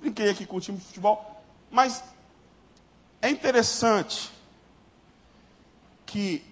brinquei 0.00 0.30
aqui 0.30 0.46
com 0.46 0.56
o 0.56 0.60
time 0.60 0.78
de 0.78 0.84
futebol, 0.84 1.42
mas 1.70 2.02
é 3.20 3.28
interessante 3.28 4.30
que 6.06 6.44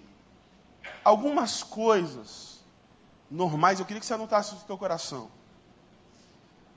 algumas 1.03 1.63
coisas 1.63 2.63
normais, 3.29 3.79
eu 3.79 3.85
queria 3.85 3.99
que 3.99 4.05
você 4.05 4.13
anotasse 4.13 4.53
no 4.53 4.61
seu 4.61 4.77
coração. 4.77 5.29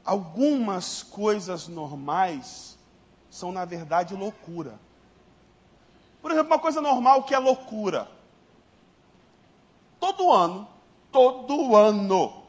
Algumas 0.05 1.03
coisas 1.03 1.69
normais 1.69 2.79
são, 3.31 3.53
na 3.53 3.65
verdade, 3.65 4.15
loucura. 4.15 4.79
Por 6.23 6.31
exemplo, 6.31 6.53
uma 6.53 6.59
coisa 6.59 6.81
normal 6.81 7.23
que 7.25 7.35
é 7.35 7.39
loucura. 7.39 8.11
Todo 9.99 10.33
ano, 10.33 10.67
todo 11.11 11.77
ano, 11.77 12.45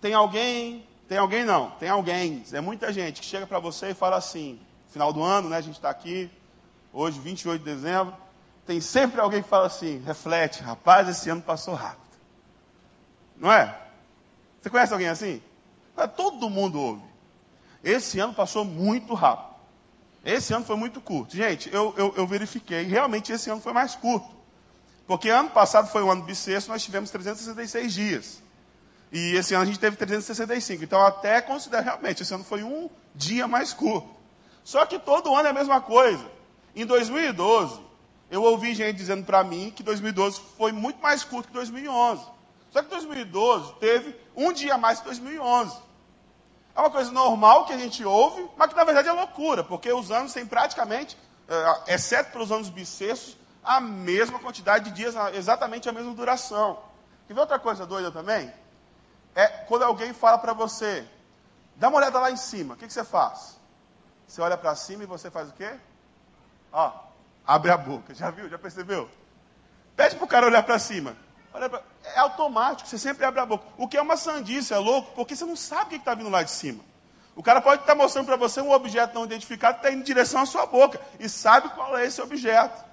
tem 0.00 0.14
alguém 0.14 0.86
tem 1.08 1.18
alguém 1.18 1.44
não, 1.44 1.70
tem 1.72 1.88
alguém, 1.88 2.42
é 2.52 2.60
muita 2.60 2.92
gente 2.92 3.20
que 3.20 3.26
chega 3.26 3.46
para 3.46 3.60
você 3.60 3.90
e 3.90 3.94
fala 3.94 4.16
assim, 4.16 4.58
final 4.88 5.12
do 5.12 5.22
ano, 5.22 5.48
né, 5.48 5.56
a 5.56 5.60
gente 5.60 5.76
está 5.76 5.88
aqui, 5.88 6.28
hoje 6.92 7.20
28 7.20 7.62
de 7.62 7.64
dezembro, 7.64 8.12
tem 8.66 8.80
sempre 8.80 9.20
alguém 9.20 9.40
que 9.40 9.48
fala 9.48 9.66
assim, 9.66 10.02
reflete, 10.04 10.62
rapaz, 10.62 11.08
esse 11.08 11.30
ano 11.30 11.40
passou 11.40 11.74
rápido. 11.74 12.02
Não 13.36 13.52
é? 13.52 13.78
Você 14.60 14.68
conhece 14.68 14.92
alguém 14.92 15.08
assim? 15.08 15.40
Todo 16.16 16.50
mundo 16.50 16.80
ouve. 16.80 17.02
Esse 17.84 18.18
ano 18.18 18.34
passou 18.34 18.64
muito 18.64 19.14
rápido. 19.14 19.54
Esse 20.24 20.52
ano 20.52 20.64
foi 20.64 20.74
muito 20.74 21.00
curto. 21.00 21.36
Gente, 21.36 21.72
eu, 21.72 21.94
eu, 21.96 22.12
eu 22.16 22.26
verifiquei, 22.26 22.82
realmente 22.82 23.30
esse 23.30 23.48
ano 23.48 23.60
foi 23.60 23.72
mais 23.72 23.94
curto. 23.94 24.35
Porque 25.06 25.28
ano 25.28 25.50
passado 25.50 25.88
foi 25.88 26.02
o 26.02 26.10
ano 26.10 26.22
bissexto, 26.22 26.70
nós 26.70 26.82
tivemos 26.82 27.10
366 27.10 27.92
dias. 27.92 28.42
E 29.12 29.36
esse 29.36 29.54
ano 29.54 29.62
a 29.62 29.66
gente 29.66 29.78
teve 29.78 29.96
365. 29.96 30.82
Então, 30.82 31.00
até 31.00 31.40
considero 31.40 31.84
realmente, 31.84 32.22
esse 32.22 32.34
ano 32.34 32.44
foi 32.44 32.62
um 32.62 32.90
dia 33.14 33.46
mais 33.46 33.72
curto. 33.72 34.08
Só 34.64 34.84
que 34.84 34.98
todo 34.98 35.34
ano 35.34 35.46
é 35.46 35.50
a 35.50 35.54
mesma 35.54 35.80
coisa. 35.80 36.26
Em 36.74 36.84
2012, 36.84 37.80
eu 38.30 38.42
ouvi 38.42 38.74
gente 38.74 38.96
dizendo 38.96 39.24
para 39.24 39.44
mim 39.44 39.72
que 39.74 39.82
2012 39.82 40.40
foi 40.58 40.72
muito 40.72 41.00
mais 41.00 41.22
curto 41.22 41.48
que 41.48 41.54
2011. 41.54 42.24
Só 42.70 42.82
que 42.82 42.90
2012 42.90 43.74
teve 43.74 44.14
um 44.34 44.52
dia 44.52 44.76
mais 44.76 44.98
que 44.98 45.06
2011. 45.06 45.76
É 46.74 46.80
uma 46.80 46.90
coisa 46.90 47.10
normal 47.12 47.64
que 47.64 47.72
a 47.72 47.78
gente 47.78 48.04
ouve, 48.04 48.44
mas 48.56 48.68
que 48.68 48.76
na 48.76 48.84
verdade 48.84 49.08
é 49.08 49.12
loucura, 49.12 49.64
porque 49.64 49.90
os 49.90 50.10
anos 50.10 50.34
têm 50.34 50.44
praticamente, 50.44 51.16
eh, 51.48 51.94
exceto 51.94 52.32
pelos 52.32 52.52
anos 52.52 52.68
bissextos, 52.68 53.38
a 53.66 53.80
mesma 53.80 54.38
quantidade 54.38 54.90
de 54.90 54.96
dias, 54.96 55.14
exatamente 55.34 55.88
a 55.88 55.92
mesma 55.92 56.14
duração. 56.14 56.78
Quer 57.26 57.34
ver 57.34 57.40
outra 57.40 57.58
coisa 57.58 57.84
doida 57.84 58.10
também? 58.10 58.52
é 59.36 59.46
quando 59.46 59.82
alguém 59.82 60.14
fala 60.14 60.38
para 60.38 60.54
você, 60.54 61.06
dá 61.76 61.88
uma 61.88 61.98
olhada 61.98 62.18
lá 62.18 62.30
em 62.30 62.36
cima, 62.36 62.72
o 62.72 62.76
que, 62.76 62.86
que 62.86 62.92
você 62.92 63.04
faz? 63.04 63.60
Você 64.26 64.40
olha 64.40 64.56
para 64.56 64.74
cima 64.74 65.04
e 65.04 65.06
você 65.06 65.30
faz 65.30 65.50
o 65.50 65.52
quê? 65.52 65.74
Ó, 66.72 66.90
abre 67.46 67.70
a 67.70 67.76
boca. 67.76 68.14
Já 68.14 68.30
viu? 68.30 68.48
Já 68.48 68.58
percebeu? 68.58 69.08
Pede 69.94 70.16
para 70.16 70.24
o 70.24 70.28
cara 70.28 70.46
olhar 70.46 70.62
para 70.62 70.78
cima. 70.78 71.14
Pra... 71.52 71.82
É 72.02 72.18
automático, 72.18 72.88
você 72.88 72.98
sempre 72.98 73.24
abre 73.24 73.40
a 73.40 73.46
boca. 73.46 73.66
O 73.76 73.86
que 73.86 73.96
é 73.96 74.02
uma 74.02 74.16
sandice, 74.16 74.72
é 74.72 74.78
louco, 74.78 75.12
porque 75.14 75.36
você 75.36 75.44
não 75.44 75.54
sabe 75.54 75.84
o 75.84 75.88
que 75.90 75.96
está 75.96 76.14
vindo 76.14 76.30
lá 76.30 76.42
de 76.42 76.50
cima. 76.50 76.82
O 77.36 77.42
cara 77.42 77.60
pode 77.60 77.82
estar 77.82 77.94
tá 77.94 78.02
mostrando 78.02 78.26
para 78.26 78.36
você 78.36 78.62
um 78.62 78.72
objeto 78.72 79.14
não 79.14 79.26
identificado 79.26 79.74
que 79.74 79.80
está 79.80 79.92
indo 79.92 80.00
em 80.00 80.04
direção 80.04 80.40
à 80.40 80.46
sua 80.46 80.64
boca. 80.64 80.98
E 81.20 81.28
sabe 81.28 81.68
qual 81.68 81.96
é 81.96 82.06
esse 82.06 82.20
objeto. 82.22 82.85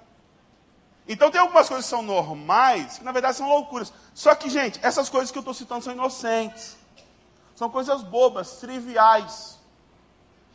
Então 1.06 1.30
tem 1.30 1.40
algumas 1.40 1.68
coisas 1.68 1.84
que 1.84 1.90
são 1.90 2.02
normais, 2.02 2.98
que 2.98 3.04
na 3.04 3.12
verdade 3.12 3.36
são 3.36 3.48
loucuras. 3.48 3.92
Só 4.14 4.34
que, 4.34 4.48
gente, 4.48 4.80
essas 4.82 5.08
coisas 5.08 5.30
que 5.30 5.36
eu 5.36 5.40
estou 5.40 5.54
citando 5.54 5.84
são 5.84 5.92
inocentes. 5.92 6.76
São 7.54 7.68
coisas 7.68 8.02
bobas, 8.02 8.56
triviais. 8.56 9.58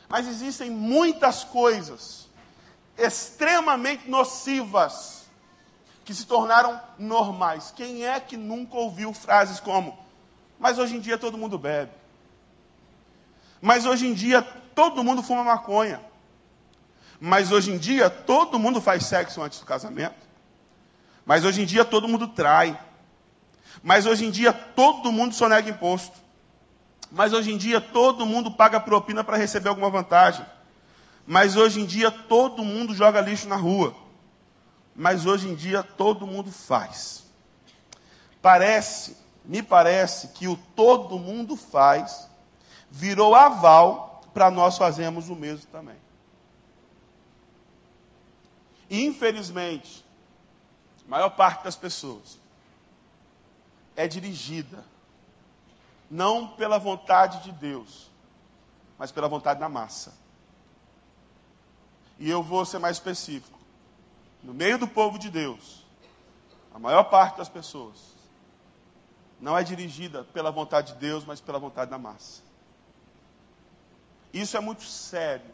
Mas 0.07 0.27
existem 0.27 0.71
muitas 0.71 1.43
coisas 1.43 2.27
extremamente 2.97 4.09
nocivas 4.09 5.25
que 6.03 6.13
se 6.13 6.25
tornaram 6.25 6.81
normais. 6.97 7.71
Quem 7.75 8.05
é 8.05 8.19
que 8.19 8.35
nunca 8.35 8.75
ouviu 8.75 9.13
frases 9.13 9.59
como: 9.59 9.97
Mas 10.57 10.79
hoje 10.79 10.95
em 10.95 10.99
dia 10.99 11.17
todo 11.17 11.37
mundo 11.37 11.59
bebe. 11.59 11.91
Mas 13.61 13.85
hoje 13.85 14.07
em 14.07 14.13
dia 14.13 14.41
todo 14.41 15.03
mundo 15.03 15.21
fuma 15.21 15.43
maconha. 15.43 16.01
Mas 17.19 17.51
hoje 17.51 17.71
em 17.71 17.77
dia 17.77 18.09
todo 18.09 18.57
mundo 18.57 18.81
faz 18.81 19.05
sexo 19.05 19.41
antes 19.43 19.59
do 19.59 19.65
casamento. 19.65 20.28
Mas 21.29 21.45
hoje 21.45 21.61
em 21.61 21.65
dia 21.65 21.85
todo 21.85 22.07
mundo 22.07 22.27
trai. 22.27 22.75
Mas 23.83 24.07
hoje 24.07 24.25
em 24.25 24.31
dia 24.31 24.51
todo 24.51 25.11
mundo 25.11 25.35
sonega 25.35 25.69
imposto. 25.69 26.17
Mas 27.11 27.33
hoje 27.33 27.51
em 27.51 27.57
dia 27.57 27.79
todo 27.79 28.25
mundo 28.25 28.49
paga 28.49 28.79
propina 28.79 29.23
para 29.23 29.37
receber 29.37 29.69
alguma 29.69 29.91
vantagem. 29.91 30.43
Mas 31.27 31.55
hoje 31.55 31.81
em 31.81 31.85
dia 31.85 32.09
todo 32.09 32.65
mundo 32.65 32.95
joga 32.95 33.21
lixo 33.21 33.47
na 33.47 33.55
rua. 33.55 33.95
Mas 34.95 35.27
hoje 35.27 35.47
em 35.47 35.53
dia 35.53 35.83
todo 35.83 36.25
mundo 36.25 36.51
faz. 36.51 37.25
Parece, 38.41 39.15
me 39.45 39.61
parece 39.61 40.29
que 40.29 40.47
o 40.47 40.57
todo 40.75 41.19
mundo 41.19 41.55
faz 41.55 42.27
virou 42.89 43.35
aval 43.35 44.23
para 44.33 44.49
nós 44.49 44.79
fazermos 44.79 45.29
o 45.29 45.35
mesmo 45.35 45.67
também. 45.67 45.97
Infelizmente, 48.89 50.08
maior 51.09 51.31
parte 51.31 51.63
das 51.63 51.75
pessoas 51.75 52.39
é 53.95 54.07
dirigida 54.07 54.85
não 56.09 56.47
pela 56.47 56.77
vontade 56.77 57.43
de 57.43 57.51
Deus, 57.51 58.09
mas 58.97 59.11
pela 59.11 59.27
vontade 59.27 59.59
da 59.59 59.67
massa. 59.67 60.13
E 62.19 62.29
eu 62.29 62.43
vou 62.43 62.63
ser 62.63 62.79
mais 62.79 62.97
específico. 62.97 63.57
No 64.43 64.53
meio 64.53 64.77
do 64.77 64.87
povo 64.87 65.17
de 65.17 65.29
Deus, 65.29 65.83
a 66.73 66.77
maior 66.79 67.03
parte 67.05 67.37
das 67.37 67.49
pessoas 67.49 68.13
não 69.41 69.57
é 69.57 69.63
dirigida 69.63 70.23
pela 70.25 70.51
vontade 70.51 70.93
de 70.93 70.99
Deus, 70.99 71.25
mas 71.25 71.41
pela 71.41 71.57
vontade 71.57 71.89
da 71.89 71.97
massa. 71.97 72.43
Isso 74.31 74.55
é 74.55 74.59
muito 74.59 74.83
sério. 74.83 75.53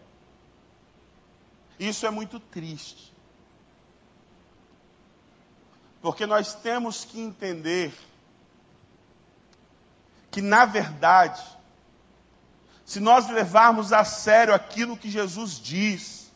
Isso 1.80 2.06
é 2.06 2.10
muito 2.10 2.39
triste. 2.39 3.14
Porque 6.06 6.28
nós 6.28 6.54
temos 6.54 7.04
que 7.04 7.20
entender 7.20 7.91
que, 10.30 10.39
na 10.39 10.63
verdade, 10.63 11.41
se 12.86 13.00
nós 13.00 13.28
levarmos 13.28 13.91
a 13.91 14.06
sério 14.06 14.54
aquilo 14.54 14.96
que 14.96 15.10
Jesus 15.10 15.60
diz, 15.60 16.32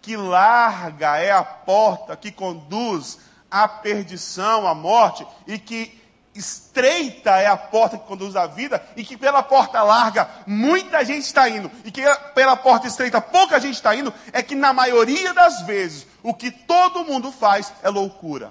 que 0.00 0.16
larga 0.16 1.18
é 1.18 1.30
a 1.30 1.44
porta 1.44 2.16
que 2.16 2.32
conduz 2.32 3.18
à 3.50 3.68
perdição, 3.68 4.66
à 4.66 4.74
morte, 4.74 5.26
e 5.46 5.58
que 5.58 6.02
estreita 6.34 7.32
é 7.32 7.44
a 7.44 7.58
porta 7.58 7.98
que 7.98 8.06
conduz 8.06 8.36
à 8.36 8.46
vida, 8.46 8.82
e 8.96 9.04
que 9.04 9.18
pela 9.18 9.42
porta 9.42 9.82
larga 9.82 10.30
muita 10.46 11.04
gente 11.04 11.26
está 11.26 11.46
indo, 11.46 11.70
e 11.84 11.90
que 11.90 12.00
pela 12.34 12.56
porta 12.56 12.86
estreita 12.86 13.20
pouca 13.20 13.60
gente 13.60 13.74
está 13.74 13.94
indo, 13.94 14.14
é 14.32 14.42
que 14.42 14.54
na 14.54 14.72
maioria 14.72 15.34
das 15.34 15.60
vezes 15.60 16.06
o 16.22 16.32
que 16.32 16.50
todo 16.50 17.04
mundo 17.04 17.30
faz 17.30 17.70
é 17.82 17.90
loucura 17.90 18.50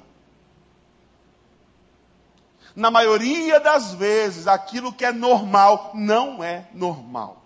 na 2.78 2.92
maioria 2.92 3.60
das 3.60 3.96
vezes, 3.96 4.46
aquilo 4.46 4.94
que 4.94 5.04
é 5.04 5.12
normal 5.12 5.90
não 5.96 6.44
é 6.44 6.70
normal. 6.76 7.42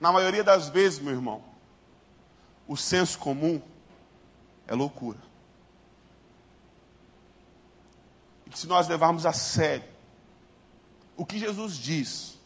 Na 0.00 0.10
maioria 0.10 0.42
das 0.42 0.70
vezes, 0.70 0.98
meu 0.98 1.12
irmão, 1.12 1.44
o 2.66 2.74
senso 2.74 3.18
comum 3.18 3.60
é 4.66 4.74
loucura. 4.74 5.18
E 8.46 8.58
se 8.58 8.66
nós 8.66 8.88
levarmos 8.88 9.26
a 9.26 9.34
sério 9.34 9.84
o 11.18 11.26
que 11.26 11.38
Jesus 11.38 11.76
diz, 11.76 12.38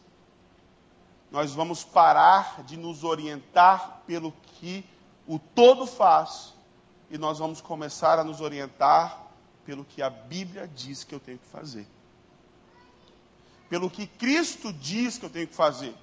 nós 1.31 1.53
vamos 1.53 1.81
parar 1.81 2.61
de 2.63 2.75
nos 2.75 3.05
orientar 3.05 4.01
pelo 4.05 4.33
que 4.33 4.83
o 5.25 5.39
todo 5.39 5.87
faz 5.87 6.53
e 7.09 7.17
nós 7.17 7.39
vamos 7.39 7.61
começar 7.61 8.19
a 8.19 8.23
nos 8.25 8.41
orientar 8.41 9.30
pelo 9.65 9.85
que 9.85 10.01
a 10.01 10.09
Bíblia 10.09 10.67
diz 10.67 11.03
que 11.03 11.13
eu 11.13 11.19
tenho 11.19 11.37
que 11.37 11.47
fazer. 11.47 11.87
Pelo 13.69 13.89
que 13.89 14.05
Cristo 14.05 14.73
diz 14.73 15.17
que 15.17 15.25
eu 15.25 15.29
tenho 15.29 15.47
que 15.47 15.55
fazer. 15.55 15.95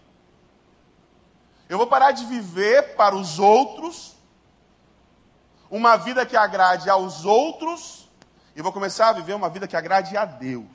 Eu 1.68 1.77
vou 1.77 1.87
parar 1.87 2.12
de 2.12 2.25
viver 2.25 2.94
para 2.97 3.14
os 3.14 3.38
outros, 3.38 4.16
uma 5.71 5.97
vida 5.97 6.25
que 6.25 6.37
agrade 6.37 6.88
aos 6.88 7.25
outros, 7.27 8.09
e 8.57 8.62
vou 8.62 8.73
começar 8.73 9.11
a 9.11 9.12
viver 9.12 9.35
uma 9.35 9.51
vida 9.51 9.68
que 9.68 9.77
agrade 9.77 10.16
a 10.16 10.25
Deus. 10.25 10.66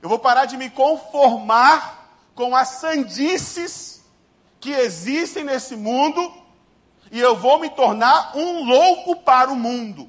Eu 0.00 0.08
vou 0.08 0.18
parar 0.18 0.46
de 0.46 0.56
me 0.56 0.70
conformar 0.70 2.10
com 2.34 2.56
as 2.56 2.68
sandices 2.68 4.02
que 4.58 4.70
existem 4.70 5.44
nesse 5.44 5.76
mundo 5.76 6.32
e 7.10 7.18
eu 7.18 7.36
vou 7.36 7.58
me 7.58 7.68
tornar 7.70 8.36
um 8.36 8.64
louco 8.64 9.16
para 9.16 9.50
o 9.50 9.56
mundo. 9.56 10.08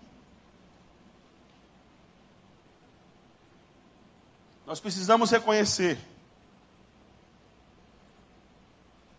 Nós 4.65 4.79
precisamos 4.79 5.31
reconhecer 5.31 5.97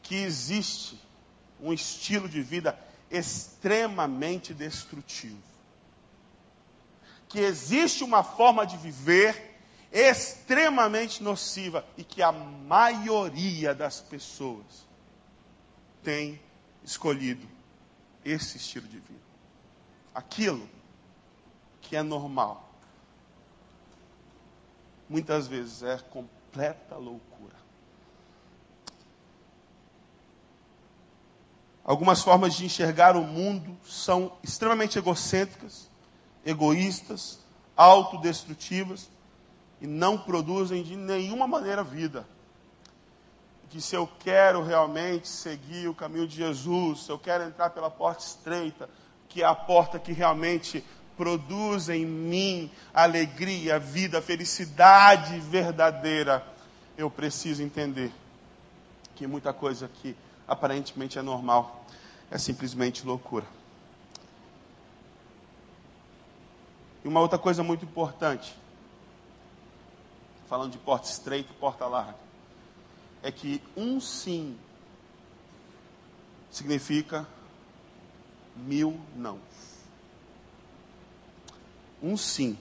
que 0.02 0.14
existe 0.14 0.98
um 1.60 1.72
estilo 1.72 2.28
de 2.28 2.40
vida 2.40 2.78
extremamente 3.10 4.54
destrutivo. 4.54 5.42
Que 7.28 7.40
existe 7.40 8.04
uma 8.04 8.22
forma 8.22 8.64
de 8.64 8.76
viver 8.76 9.58
extremamente 9.90 11.22
nociva 11.22 11.84
e 11.98 12.04
que 12.04 12.22
a 12.22 12.32
maioria 12.32 13.74
das 13.74 14.00
pessoas 14.00 14.86
tem 16.02 16.40
escolhido 16.82 17.51
esse 18.24 18.56
estilo 18.56 18.86
de 18.86 18.98
vida. 18.98 19.20
Aquilo 20.14 20.68
que 21.80 21.96
é 21.96 22.02
normal, 22.02 22.70
muitas 25.08 25.46
vezes 25.46 25.82
é 25.82 25.98
completa 25.98 26.96
loucura. 26.96 27.56
Algumas 31.84 32.22
formas 32.22 32.54
de 32.54 32.64
enxergar 32.64 33.16
o 33.16 33.24
mundo 33.24 33.76
são 33.84 34.36
extremamente 34.42 34.98
egocêntricas, 34.98 35.90
egoístas, 36.44 37.40
autodestrutivas 37.76 39.10
e 39.80 39.86
não 39.86 40.16
produzem 40.16 40.82
de 40.84 40.94
nenhuma 40.94 41.46
maneira 41.46 41.82
vida 41.82 42.26
que 43.72 43.80
se 43.80 43.96
eu 43.96 44.06
quero 44.18 44.62
realmente 44.62 45.26
seguir 45.26 45.88
o 45.88 45.94
caminho 45.94 46.28
de 46.28 46.36
Jesus, 46.36 47.04
se 47.04 47.10
eu 47.10 47.18
quero 47.18 47.44
entrar 47.44 47.70
pela 47.70 47.90
porta 47.90 48.22
estreita, 48.22 48.86
que 49.30 49.42
é 49.42 49.46
a 49.46 49.54
porta 49.54 49.98
que 49.98 50.12
realmente 50.12 50.84
produz 51.16 51.88
em 51.88 52.04
mim 52.04 52.70
alegria, 52.92 53.78
vida, 53.78 54.20
felicidade 54.20 55.40
verdadeira, 55.40 56.46
eu 56.98 57.10
preciso 57.10 57.62
entender 57.62 58.12
que 59.14 59.26
muita 59.26 59.54
coisa 59.54 59.88
que 59.88 60.14
aparentemente 60.46 61.18
é 61.18 61.22
normal 61.22 61.86
é 62.30 62.36
simplesmente 62.36 63.06
loucura. 63.06 63.46
E 67.02 67.08
uma 67.08 67.20
outra 67.20 67.38
coisa 67.38 67.62
muito 67.62 67.86
importante, 67.86 68.54
falando 70.46 70.72
de 70.72 70.78
porta 70.78 71.08
estreita 71.08 71.50
e 71.50 71.54
porta 71.54 71.86
larga 71.86 72.31
é 73.22 73.30
que 73.30 73.62
um 73.76 74.00
sim 74.00 74.58
significa 76.50 77.26
mil 78.56 79.00
não. 79.16 79.38
Um 82.02 82.16
sim 82.16 82.58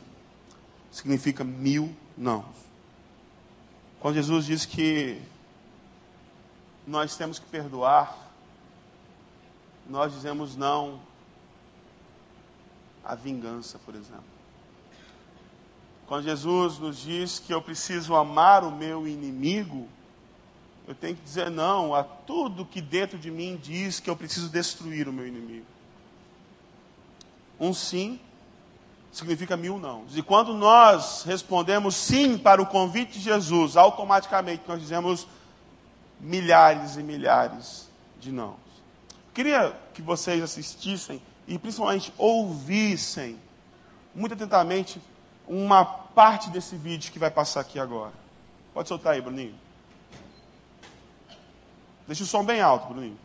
significa 0.91 1.43
mil 1.43 1.95
não. 2.17 2.45
Quando 3.99 4.15
Jesus 4.15 4.45
diz 4.45 4.65
que 4.65 5.21
nós 6.85 7.15
temos 7.15 7.39
que 7.39 7.45
perdoar, 7.47 8.17
nós 9.87 10.13
dizemos 10.13 10.55
não 10.55 11.01
à 13.03 13.15
vingança, 13.15 13.79
por 13.79 13.95
exemplo. 13.95 14.23
Quando 16.07 16.25
Jesus 16.25 16.77
nos 16.77 16.97
diz 16.99 17.39
que 17.39 17.53
eu 17.53 17.61
preciso 17.61 18.15
amar 18.15 18.63
o 18.63 18.71
meu 18.71 19.07
inimigo, 19.07 19.87
eu 20.87 20.95
tenho 20.95 21.15
que 21.15 21.21
dizer 21.21 21.49
não 21.49 21.93
a 21.93 22.03
tudo 22.03 22.65
que 22.65 22.81
dentro 22.81 23.17
de 23.17 23.29
mim 23.29 23.59
diz 23.61 23.99
que 23.99 24.09
eu 24.09 24.15
preciso 24.15 24.49
destruir 24.49 25.07
o 25.07 25.13
meu 25.13 25.27
inimigo. 25.27 25.65
Um 27.59 27.73
sim 27.73 28.19
significa 29.11 29.55
mil 29.57 29.77
não. 29.77 30.05
E 30.13 30.21
quando 30.21 30.53
nós 30.53 31.23
respondemos 31.23 31.95
sim 31.95 32.37
para 32.37 32.61
o 32.61 32.65
convite 32.65 33.13
de 33.13 33.19
Jesus, 33.19 33.77
automaticamente 33.77 34.63
nós 34.67 34.79
dizemos 34.79 35.27
milhares 36.19 36.95
e 36.95 37.03
milhares 37.03 37.89
de 38.19 38.31
não. 38.31 38.55
Queria 39.33 39.77
que 39.93 40.01
vocês 40.01 40.41
assistissem 40.41 41.21
e 41.47 41.57
principalmente 41.57 42.13
ouvissem 42.17 43.37
muito 44.13 44.33
atentamente 44.33 45.01
uma 45.47 45.83
parte 45.83 46.49
desse 46.49 46.75
vídeo 46.75 47.11
que 47.11 47.19
vai 47.19 47.31
passar 47.31 47.61
aqui 47.61 47.79
agora. 47.79 48.13
Pode 48.73 48.87
soltar 48.87 49.13
aí, 49.13 49.21
Bruninho. 49.21 49.55
Deixa 52.07 52.23
o 52.23 52.27
som 52.27 52.43
bem 52.43 52.61
alto, 52.61 52.87
Bruninho. 52.87 53.17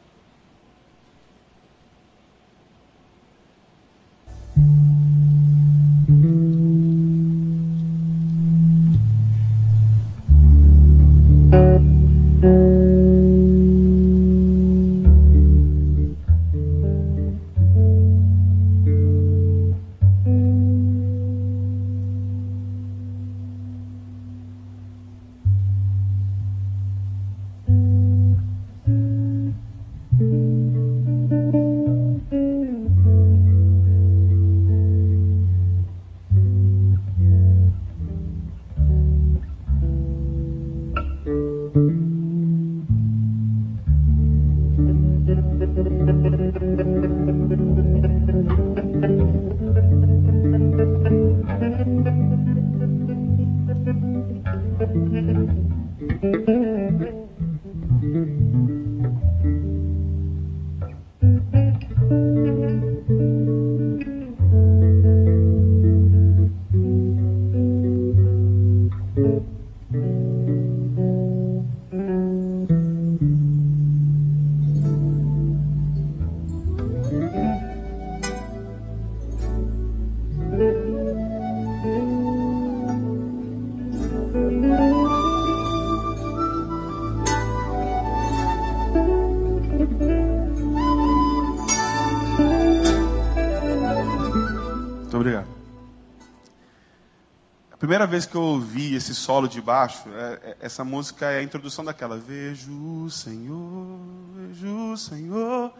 Primeira 97.96 98.10
vez 98.10 98.26
que 98.26 98.34
eu 98.34 98.42
ouvi 98.42 98.94
esse 98.94 99.14
solo 99.14 99.48
de 99.48 99.58
baixo, 99.58 100.06
é, 100.10 100.50
é, 100.50 100.56
essa 100.60 100.84
música 100.84 101.32
é 101.32 101.38
a 101.38 101.42
introdução 101.42 101.82
daquela. 101.82 102.18
Vejo 102.18 102.70
o 102.70 103.10
Senhor, 103.10 103.98
vejo 104.34 104.92
o 104.92 104.96
Senhor. 104.98 105.72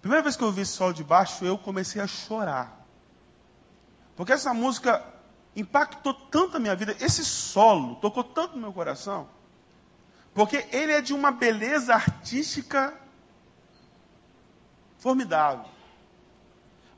Primeira 0.00 0.20
vez 0.20 0.34
que 0.34 0.42
eu 0.42 0.48
ouvi 0.48 0.62
esse 0.62 0.72
solo 0.72 0.92
de 0.92 1.04
baixo, 1.04 1.44
eu 1.44 1.56
comecei 1.56 2.02
a 2.02 2.08
chorar. 2.08 2.84
Porque 4.16 4.32
essa 4.32 4.52
música 4.52 5.00
impactou 5.54 6.12
tanto 6.12 6.56
a 6.56 6.60
minha 6.60 6.74
vida, 6.74 6.96
esse 6.98 7.24
solo 7.24 7.94
tocou 7.96 8.24
tanto 8.24 8.56
no 8.56 8.62
meu 8.62 8.72
coração, 8.72 9.28
porque 10.34 10.66
ele 10.72 10.90
é 10.90 11.00
de 11.00 11.14
uma 11.14 11.30
beleza 11.30 11.94
artística 11.94 12.92
formidável. 14.98 15.66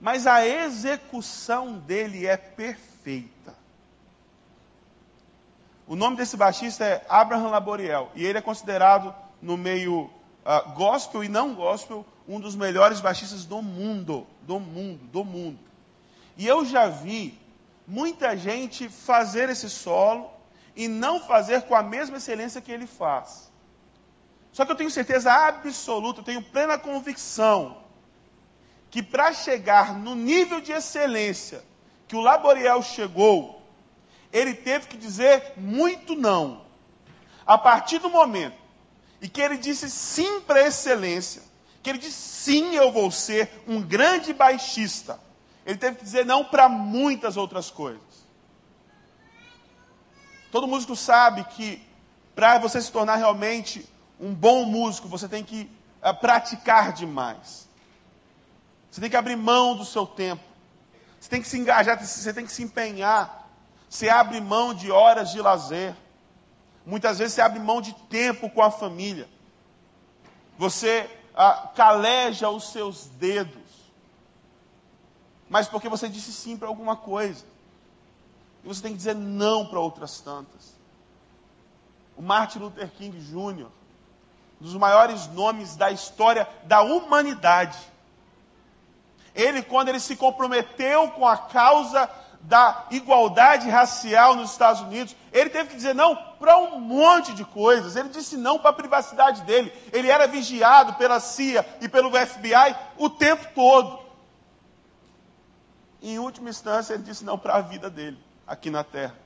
Mas 0.00 0.26
a 0.26 0.46
execução 0.46 1.78
dele 1.78 2.24
é 2.24 2.38
perfeita. 2.38 3.55
O 5.86 5.94
nome 5.94 6.16
desse 6.16 6.36
baixista 6.36 6.84
é 6.84 7.06
Abraham 7.08 7.48
Laboriel. 7.48 8.10
E 8.14 8.24
ele 8.24 8.38
é 8.38 8.42
considerado, 8.42 9.14
no 9.40 9.56
meio 9.56 10.02
uh, 10.44 10.72
gospel 10.74 11.22
e 11.22 11.28
não 11.28 11.54
gospel, 11.54 12.04
um 12.26 12.40
dos 12.40 12.56
melhores 12.56 13.00
baixistas 13.00 13.44
do 13.44 13.62
mundo. 13.62 14.26
Do 14.42 14.58
mundo, 14.58 15.04
do 15.04 15.24
mundo. 15.24 15.58
E 16.36 16.46
eu 16.46 16.64
já 16.64 16.88
vi 16.88 17.38
muita 17.86 18.36
gente 18.36 18.88
fazer 18.88 19.48
esse 19.48 19.70
solo 19.70 20.30
e 20.74 20.88
não 20.88 21.20
fazer 21.20 21.62
com 21.62 21.74
a 21.74 21.82
mesma 21.82 22.16
excelência 22.16 22.60
que 22.60 22.72
ele 22.72 22.86
faz. 22.86 23.50
Só 24.52 24.64
que 24.64 24.72
eu 24.72 24.76
tenho 24.76 24.90
certeza 24.90 25.32
absoluta, 25.32 26.20
eu 26.20 26.24
tenho 26.24 26.42
plena 26.42 26.78
convicção, 26.78 27.78
que 28.90 29.02
para 29.02 29.32
chegar 29.32 29.94
no 29.94 30.14
nível 30.14 30.60
de 30.60 30.72
excelência 30.72 31.62
que 32.08 32.16
o 32.16 32.20
Laboriel 32.20 32.82
chegou, 32.82 33.55
ele 34.36 34.52
teve 34.52 34.86
que 34.86 34.98
dizer 34.98 35.54
muito 35.56 36.14
não. 36.14 36.66
A 37.46 37.56
partir 37.56 37.98
do 37.98 38.10
momento 38.10 38.58
em 39.22 39.28
que 39.28 39.40
ele 39.40 39.56
disse 39.56 39.88
sim 39.88 40.42
para 40.42 40.60
a 40.60 40.66
excelência, 40.66 41.42
que 41.82 41.88
ele 41.88 41.98
disse 41.98 42.20
sim, 42.20 42.74
eu 42.74 42.92
vou 42.92 43.10
ser 43.10 43.50
um 43.66 43.80
grande 43.80 44.34
baixista, 44.34 45.18
ele 45.64 45.78
teve 45.78 45.96
que 45.96 46.04
dizer 46.04 46.26
não 46.26 46.44
para 46.44 46.68
muitas 46.68 47.38
outras 47.38 47.70
coisas. 47.70 48.02
Todo 50.52 50.68
músico 50.68 50.94
sabe 50.94 51.42
que 51.44 51.82
para 52.34 52.58
você 52.58 52.80
se 52.82 52.92
tornar 52.92 53.16
realmente 53.16 53.88
um 54.20 54.34
bom 54.34 54.66
músico, 54.66 55.08
você 55.08 55.26
tem 55.26 55.42
que 55.42 55.70
uh, 56.02 56.14
praticar 56.14 56.92
demais. 56.92 57.66
Você 58.90 59.00
tem 59.00 59.08
que 59.08 59.16
abrir 59.16 59.36
mão 59.36 59.76
do 59.76 59.84
seu 59.84 60.06
tempo. 60.06 60.42
Você 61.18 61.30
tem 61.30 61.40
que 61.40 61.48
se 61.48 61.58
engajar, 61.58 61.98
você 61.98 62.32
tem 62.34 62.44
que 62.44 62.52
se 62.52 62.62
empenhar. 62.62 63.45
Você 63.96 64.10
abre 64.10 64.42
mão 64.42 64.74
de 64.74 64.90
horas 64.90 65.30
de 65.30 65.40
lazer. 65.40 65.96
Muitas 66.84 67.18
vezes 67.18 67.32
você 67.32 67.40
abre 67.40 67.58
mão 67.58 67.80
de 67.80 67.94
tempo 68.10 68.50
com 68.50 68.60
a 68.60 68.70
família. 68.70 69.26
Você 70.58 71.08
ah, 71.34 71.70
caleja 71.74 72.50
os 72.50 72.72
seus 72.72 73.06
dedos. 73.06 73.56
Mas 75.48 75.66
porque 75.66 75.88
você 75.88 76.10
disse 76.10 76.30
sim 76.30 76.58
para 76.58 76.68
alguma 76.68 76.94
coisa. 76.94 77.42
E 78.62 78.68
você 78.68 78.82
tem 78.82 78.90
que 78.90 78.98
dizer 78.98 79.14
não 79.14 79.64
para 79.64 79.80
outras 79.80 80.20
tantas. 80.20 80.76
O 82.18 82.20
Martin 82.20 82.58
Luther 82.58 82.90
King 82.90 83.18
Jr., 83.18 83.64
um 84.60 84.64
dos 84.64 84.74
maiores 84.74 85.26
nomes 85.28 85.74
da 85.74 85.90
história 85.90 86.46
da 86.64 86.82
humanidade. 86.82 87.78
Ele, 89.34 89.62
quando 89.62 89.88
ele 89.88 90.00
se 90.00 90.16
comprometeu 90.16 91.12
com 91.12 91.26
a 91.26 91.38
causa 91.38 92.10
da 92.46 92.86
igualdade 92.90 93.68
racial 93.68 94.36
nos 94.36 94.52
Estados 94.52 94.80
Unidos, 94.80 95.16
ele 95.32 95.50
teve 95.50 95.70
que 95.70 95.76
dizer 95.76 95.94
não 95.94 96.16
para 96.38 96.56
um 96.56 96.80
monte 96.80 97.34
de 97.34 97.44
coisas. 97.44 97.96
Ele 97.96 98.08
disse 98.08 98.36
não 98.36 98.58
para 98.58 98.70
a 98.70 98.74
privacidade 98.74 99.42
dele. 99.42 99.72
Ele 99.92 100.08
era 100.08 100.26
vigiado 100.26 100.94
pela 100.94 101.18
CIA 101.18 101.66
e 101.80 101.88
pelo 101.88 102.10
FBI 102.10 102.76
o 102.96 103.10
tempo 103.10 103.46
todo. 103.54 103.98
Em 106.00 106.18
última 106.18 106.48
instância, 106.48 106.94
ele 106.94 107.02
disse 107.02 107.24
não 107.24 107.36
para 107.36 107.56
a 107.56 107.60
vida 107.60 107.90
dele, 107.90 108.18
aqui 108.46 108.70
na 108.70 108.84
terra. 108.84 109.16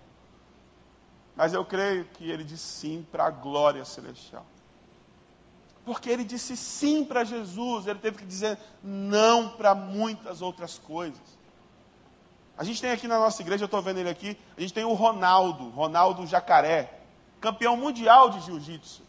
Mas 1.37 1.53
eu 1.53 1.65
creio 1.65 2.07
que 2.07 2.31
ele 2.31 2.43
disse 2.43 2.65
sim 2.65 3.07
para 3.11 3.27
a 3.27 3.31
glória 3.31 3.85
celestial. 3.85 4.47
Porque 5.85 6.09
ele 6.09 6.25
disse 6.25 6.57
sim 6.57 7.05
para 7.05 7.25
Jesus, 7.25 7.87
ele 7.87 7.99
teve 7.99 8.19
que 8.19 8.25
dizer 8.25 8.59
não 8.83 9.51
para 9.51 9.75
muitas 9.75 10.41
outras 10.41 10.79
coisas. 10.79 11.40
A 12.61 12.63
gente 12.63 12.79
tem 12.79 12.91
aqui 12.91 13.09
na 13.09 13.19
nossa 13.19 13.41
igreja, 13.41 13.65
eu 13.65 13.65
estou 13.65 13.81
vendo 13.81 14.01
ele 14.01 14.11
aqui, 14.11 14.37
a 14.55 14.61
gente 14.61 14.75
tem 14.75 14.85
o 14.85 14.93
Ronaldo, 14.93 15.71
Ronaldo 15.71 16.27
Jacaré, 16.27 16.93
campeão 17.41 17.75
mundial 17.75 18.29
de 18.29 18.39
jiu-jitsu. 18.41 19.03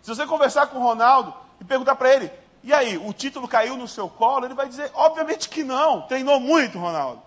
Se 0.00 0.08
você 0.08 0.26
conversar 0.26 0.68
com 0.68 0.78
o 0.78 0.82
Ronaldo 0.82 1.34
e 1.60 1.64
perguntar 1.64 1.96
para 1.96 2.14
ele, 2.14 2.30
e 2.64 2.72
aí, 2.72 2.96
o 2.96 3.12
título 3.12 3.46
caiu 3.46 3.76
no 3.76 3.86
seu 3.86 4.08
colo? 4.08 4.46
Ele 4.46 4.54
vai 4.54 4.66
dizer, 4.66 4.90
obviamente 4.94 5.50
que 5.50 5.62
não. 5.62 6.06
Treinou 6.06 6.40
muito, 6.40 6.78
Ronaldo. 6.78 7.20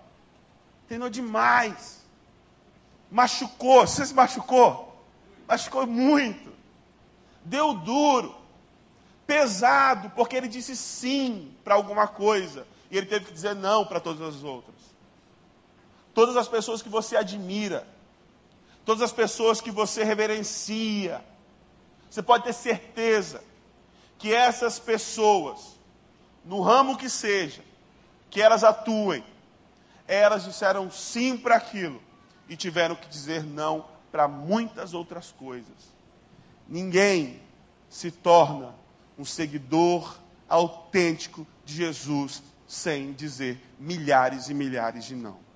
Treinou 0.87 1.11
demais. 1.11 2.01
Machucou. 3.11 3.85
Você 3.85 4.03
se 4.03 4.15
machucou? 4.15 4.99
Machucou 5.47 5.85
muito. 5.85 6.51
Deu 7.45 7.75
duro. 7.75 8.35
Pesado, 9.27 10.09
porque 10.15 10.35
ele 10.35 10.47
disse 10.47 10.75
sim 10.75 11.55
para 11.63 11.75
alguma 11.75 12.07
coisa. 12.07 12.65
E 12.89 12.97
ele 12.97 13.05
teve 13.05 13.25
que 13.25 13.31
dizer 13.31 13.55
não 13.55 13.85
para 13.85 13.99
todas 13.99 14.21
as 14.21 14.43
outras 14.43 14.80
todas 16.13 16.37
as 16.37 16.47
pessoas 16.47 16.81
que 16.81 16.89
você 16.89 17.15
admira, 17.15 17.87
todas 18.85 19.01
as 19.01 19.11
pessoas 19.11 19.61
que 19.61 19.71
você 19.71 20.03
reverencia. 20.03 21.23
Você 22.09 22.21
pode 22.21 22.43
ter 22.43 22.53
certeza 22.53 23.43
que 24.17 24.33
essas 24.33 24.79
pessoas, 24.79 25.79
no 26.43 26.61
ramo 26.61 26.97
que 26.97 27.09
seja, 27.09 27.63
que 28.29 28.41
elas 28.41 28.63
atuem, 28.63 29.23
elas 30.07 30.43
disseram 30.43 30.91
sim 30.91 31.37
para 31.37 31.55
aquilo 31.55 32.01
e 32.49 32.55
tiveram 32.55 32.95
que 32.95 33.07
dizer 33.07 33.43
não 33.43 33.85
para 34.11 34.27
muitas 34.27 34.93
outras 34.93 35.31
coisas. 35.31 35.91
Ninguém 36.67 37.41
se 37.89 38.11
torna 38.11 38.75
um 39.17 39.25
seguidor 39.25 40.17
autêntico 40.49 41.47
de 41.63 41.75
Jesus 41.75 42.43
sem 42.67 43.13
dizer 43.13 43.61
milhares 43.79 44.49
e 44.49 44.53
milhares 44.53 45.05
de 45.05 45.15
não. 45.15 45.50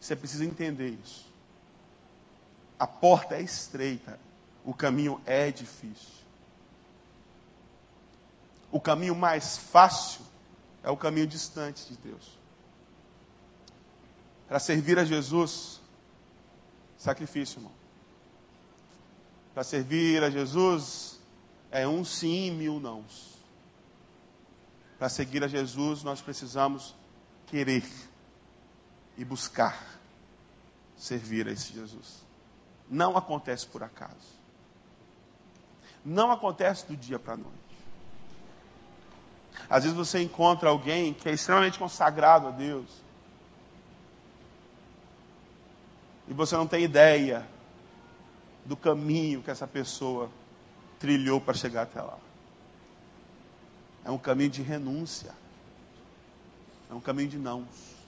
Você 0.00 0.16
precisa 0.16 0.44
entender 0.44 0.98
isso. 1.04 1.26
A 2.78 2.86
porta 2.86 3.36
é 3.36 3.42
estreita, 3.42 4.18
o 4.64 4.72
caminho 4.72 5.20
é 5.26 5.50
difícil. 5.50 6.20
O 8.72 8.80
caminho 8.80 9.14
mais 9.14 9.58
fácil 9.58 10.22
é 10.82 10.90
o 10.90 10.96
caminho 10.96 11.26
distante 11.26 11.86
de 11.86 11.96
Deus. 11.98 12.38
Para 14.48 14.58
servir 14.58 14.98
a 14.98 15.04
Jesus, 15.04 15.80
sacrifício, 16.96 17.58
irmão. 17.58 17.72
Para 19.52 19.62
servir 19.62 20.22
a 20.22 20.30
Jesus, 20.30 21.20
é 21.70 21.86
um 21.86 22.04
sim 22.04 22.46
e 22.46 22.50
mil 22.50 22.80
nãos. 22.80 23.38
Para 24.98 25.08
seguir 25.08 25.42
a 25.44 25.48
Jesus, 25.48 26.02
nós 26.02 26.20
precisamos 26.20 26.94
querer 27.46 27.84
e 29.16 29.24
buscar 29.24 30.00
servir 30.96 31.48
a 31.48 31.52
esse 31.52 31.72
Jesus. 31.72 32.22
Não 32.88 33.16
acontece 33.16 33.66
por 33.66 33.82
acaso. 33.82 34.40
Não 36.04 36.30
acontece 36.30 36.86
do 36.86 36.96
dia 36.96 37.18
para 37.18 37.34
a 37.34 37.36
noite. 37.36 37.58
Às 39.68 39.84
vezes 39.84 39.96
você 39.96 40.20
encontra 40.20 40.68
alguém 40.68 41.12
que 41.14 41.28
é 41.28 41.32
extremamente 41.32 41.78
consagrado 41.78 42.48
a 42.48 42.50
Deus. 42.50 42.88
E 46.28 46.32
você 46.32 46.56
não 46.56 46.66
tem 46.66 46.84
ideia 46.84 47.46
do 48.64 48.76
caminho 48.76 49.42
que 49.42 49.50
essa 49.50 49.66
pessoa 49.66 50.30
trilhou 50.98 51.40
para 51.40 51.54
chegar 51.54 51.82
até 51.82 52.00
lá. 52.00 52.18
É 54.04 54.10
um 54.10 54.18
caminho 54.18 54.50
de 54.50 54.62
renúncia. 54.62 55.34
É 56.90 56.94
um 56.94 57.00
caminho 57.00 57.28
de 57.28 57.38
nãos. 57.38 57.99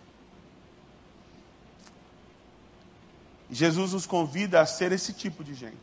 Jesus 3.52 3.92
nos 3.92 4.06
convida 4.06 4.62
a 4.62 4.66
ser 4.66 4.92
esse 4.92 5.12
tipo 5.12 5.44
de 5.44 5.54
gente. 5.54 5.76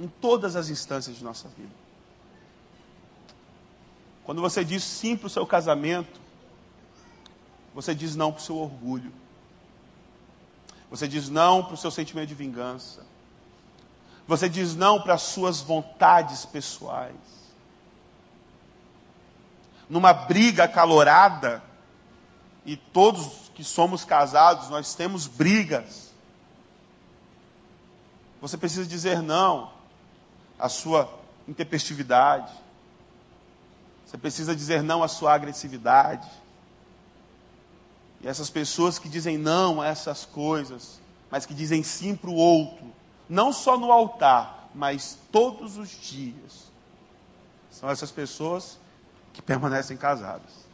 Em 0.00 0.08
todas 0.08 0.56
as 0.56 0.70
instâncias 0.70 1.16
de 1.16 1.22
nossa 1.22 1.46
vida. 1.48 1.74
Quando 4.24 4.40
você 4.40 4.64
diz 4.64 4.82
sim 4.82 5.14
para 5.14 5.26
o 5.26 5.30
seu 5.30 5.46
casamento, 5.46 6.18
você 7.74 7.94
diz 7.94 8.16
não 8.16 8.32
para 8.32 8.40
o 8.40 8.42
seu 8.42 8.56
orgulho. 8.56 9.12
Você 10.90 11.06
diz 11.06 11.28
não 11.28 11.62
para 11.62 11.74
o 11.74 11.76
seu 11.76 11.90
sentimento 11.90 12.28
de 12.28 12.34
vingança. 12.34 13.04
Você 14.26 14.48
diz 14.48 14.74
não 14.74 15.02
para 15.02 15.14
as 15.14 15.22
suas 15.22 15.60
vontades 15.60 16.46
pessoais. 16.46 17.14
Numa 19.88 20.14
briga 20.14 20.64
acalorada, 20.64 21.62
e 22.68 22.76
todos 22.76 23.47
que 23.58 23.64
somos 23.64 24.04
casados, 24.04 24.68
nós 24.68 24.94
temos 24.94 25.26
brigas. 25.26 26.12
Você 28.40 28.56
precisa 28.56 28.86
dizer 28.86 29.20
não 29.20 29.72
à 30.56 30.68
sua 30.68 31.12
intempestividade. 31.48 32.52
Você 34.06 34.16
precisa 34.16 34.54
dizer 34.54 34.80
não 34.80 35.02
à 35.02 35.08
sua 35.08 35.34
agressividade. 35.34 36.30
E 38.20 38.28
essas 38.28 38.48
pessoas 38.48 38.96
que 38.96 39.08
dizem 39.08 39.36
não 39.36 39.82
a 39.82 39.88
essas 39.88 40.24
coisas, 40.24 41.00
mas 41.28 41.44
que 41.44 41.52
dizem 41.52 41.82
sim 41.82 42.14
para 42.14 42.30
o 42.30 42.36
outro, 42.36 42.86
não 43.28 43.52
só 43.52 43.76
no 43.76 43.90
altar, 43.90 44.68
mas 44.72 45.18
todos 45.32 45.76
os 45.76 45.88
dias, 45.88 46.70
são 47.72 47.90
essas 47.90 48.12
pessoas 48.12 48.78
que 49.32 49.42
permanecem 49.42 49.96
casadas. 49.96 50.67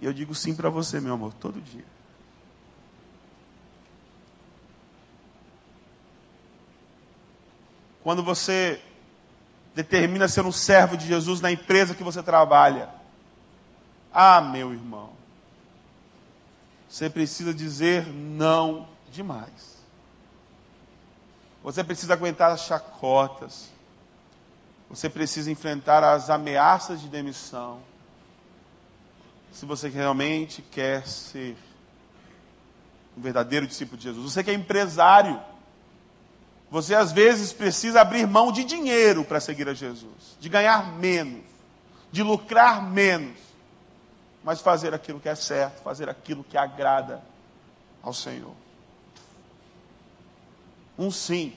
E 0.00 0.06
eu 0.06 0.12
digo 0.12 0.34
sim 0.34 0.54
para 0.54 0.70
você, 0.70 1.00
meu 1.00 1.14
amor, 1.14 1.32
todo 1.34 1.60
dia. 1.60 1.84
Quando 8.02 8.22
você 8.22 8.80
determina 9.74 10.28
ser 10.28 10.44
um 10.44 10.52
servo 10.52 10.96
de 10.96 11.06
Jesus 11.06 11.40
na 11.40 11.50
empresa 11.50 11.94
que 11.94 12.02
você 12.02 12.22
trabalha, 12.22 12.88
ah, 14.12 14.40
meu 14.40 14.72
irmão, 14.72 15.10
você 16.88 17.10
precisa 17.10 17.52
dizer 17.52 18.06
não 18.06 18.88
demais. 19.10 19.78
Você 21.62 21.84
precisa 21.84 22.14
aguentar 22.14 22.50
as 22.50 22.62
chacotas. 22.62 23.70
Você 24.88 25.10
precisa 25.10 25.50
enfrentar 25.50 26.02
as 26.02 26.30
ameaças 26.30 27.00
de 27.00 27.08
demissão. 27.08 27.82
Se 29.52 29.66
você 29.66 29.88
realmente 29.88 30.62
quer 30.62 31.06
ser 31.06 31.56
um 33.18 33.20
verdadeiro 33.20 33.66
discípulo 33.66 33.98
de 33.98 34.04
Jesus. 34.04 34.32
Você 34.32 34.44
que 34.44 34.50
é 34.50 34.54
empresário. 34.54 35.40
Você 36.70 36.94
às 36.94 37.12
vezes 37.12 37.52
precisa 37.52 38.00
abrir 38.00 38.26
mão 38.26 38.52
de 38.52 38.62
dinheiro 38.62 39.24
para 39.24 39.40
seguir 39.40 39.68
a 39.68 39.74
Jesus, 39.74 40.36
de 40.38 40.48
ganhar 40.48 40.92
menos, 40.98 41.42
de 42.12 42.22
lucrar 42.22 42.82
menos, 42.82 43.38
mas 44.44 44.60
fazer 44.60 44.92
aquilo 44.92 45.18
que 45.18 45.30
é 45.30 45.34
certo, 45.34 45.82
fazer 45.82 46.10
aquilo 46.10 46.44
que 46.44 46.58
agrada 46.58 47.22
ao 48.02 48.12
Senhor. 48.12 48.52
Um 50.98 51.10
sim 51.10 51.56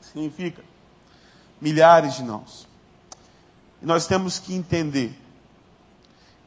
significa 0.00 0.64
milhares 1.60 2.16
de 2.16 2.24
nãos. 2.24 2.66
E 3.80 3.86
nós 3.86 4.06
temos 4.06 4.40
que 4.40 4.52
entender 4.52 5.16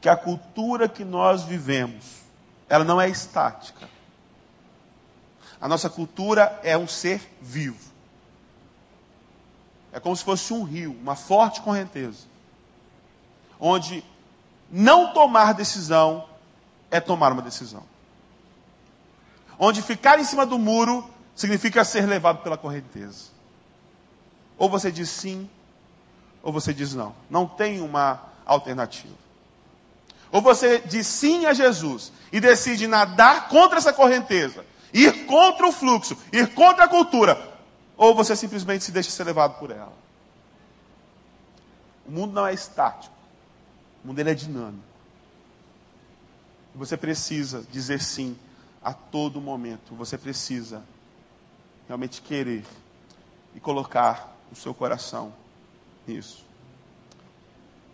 que 0.02 0.08
a 0.08 0.16
cultura 0.16 0.88
que 0.88 1.04
nós 1.04 1.44
vivemos, 1.44 2.22
ela 2.68 2.84
não 2.84 3.00
é 3.00 3.08
estática. 3.08 3.88
A 5.60 5.68
nossa 5.68 5.88
cultura 5.88 6.58
é 6.64 6.76
um 6.76 6.88
ser 6.88 7.22
vivo. 7.40 7.92
É 9.92 10.00
como 10.00 10.16
se 10.16 10.24
fosse 10.24 10.52
um 10.52 10.64
rio, 10.64 10.90
uma 11.00 11.14
forte 11.14 11.60
correnteza. 11.60 12.26
Onde 13.60 14.04
não 14.68 15.12
tomar 15.12 15.54
decisão 15.54 16.28
é 16.90 16.98
tomar 16.98 17.30
uma 17.30 17.42
decisão. 17.42 17.84
Onde 19.56 19.82
ficar 19.82 20.18
em 20.18 20.24
cima 20.24 20.44
do 20.44 20.58
muro 20.58 21.08
significa 21.32 21.84
ser 21.84 22.06
levado 22.06 22.42
pela 22.42 22.58
correnteza. 22.58 23.30
Ou 24.58 24.68
você 24.68 24.90
diz 24.90 25.10
sim, 25.10 25.48
ou 26.42 26.52
você 26.52 26.74
diz 26.74 26.92
não. 26.92 27.14
Não 27.30 27.46
tem 27.46 27.80
uma 27.80 28.20
alternativa. 28.44 29.21
Ou 30.32 30.40
você 30.40 30.80
diz 30.80 31.06
sim 31.06 31.44
a 31.44 31.52
Jesus 31.52 32.10
e 32.32 32.40
decide 32.40 32.86
nadar 32.88 33.48
contra 33.48 33.76
essa 33.78 33.92
correnteza, 33.92 34.64
ir 34.92 35.26
contra 35.26 35.68
o 35.68 35.72
fluxo, 35.72 36.16
ir 36.32 36.54
contra 36.54 36.84
a 36.84 36.88
cultura, 36.88 37.52
ou 37.98 38.14
você 38.14 38.34
simplesmente 38.34 38.82
se 38.82 38.90
deixa 38.90 39.10
ser 39.10 39.24
levado 39.24 39.58
por 39.58 39.70
ela. 39.70 39.92
O 42.06 42.10
mundo 42.10 42.32
não 42.32 42.46
é 42.46 42.54
estático. 42.54 43.14
O 44.02 44.08
mundo 44.08 44.18
é 44.18 44.34
dinâmico. 44.34 44.82
Você 46.74 46.96
precisa 46.96 47.64
dizer 47.70 48.00
sim 48.00 48.36
a 48.82 48.92
todo 48.92 49.40
momento. 49.40 49.94
Você 49.94 50.16
precisa 50.16 50.82
realmente 51.86 52.22
querer 52.22 52.64
e 53.54 53.60
colocar 53.60 54.34
o 54.50 54.56
seu 54.56 54.72
coração 54.72 55.32
nisso. 56.06 56.44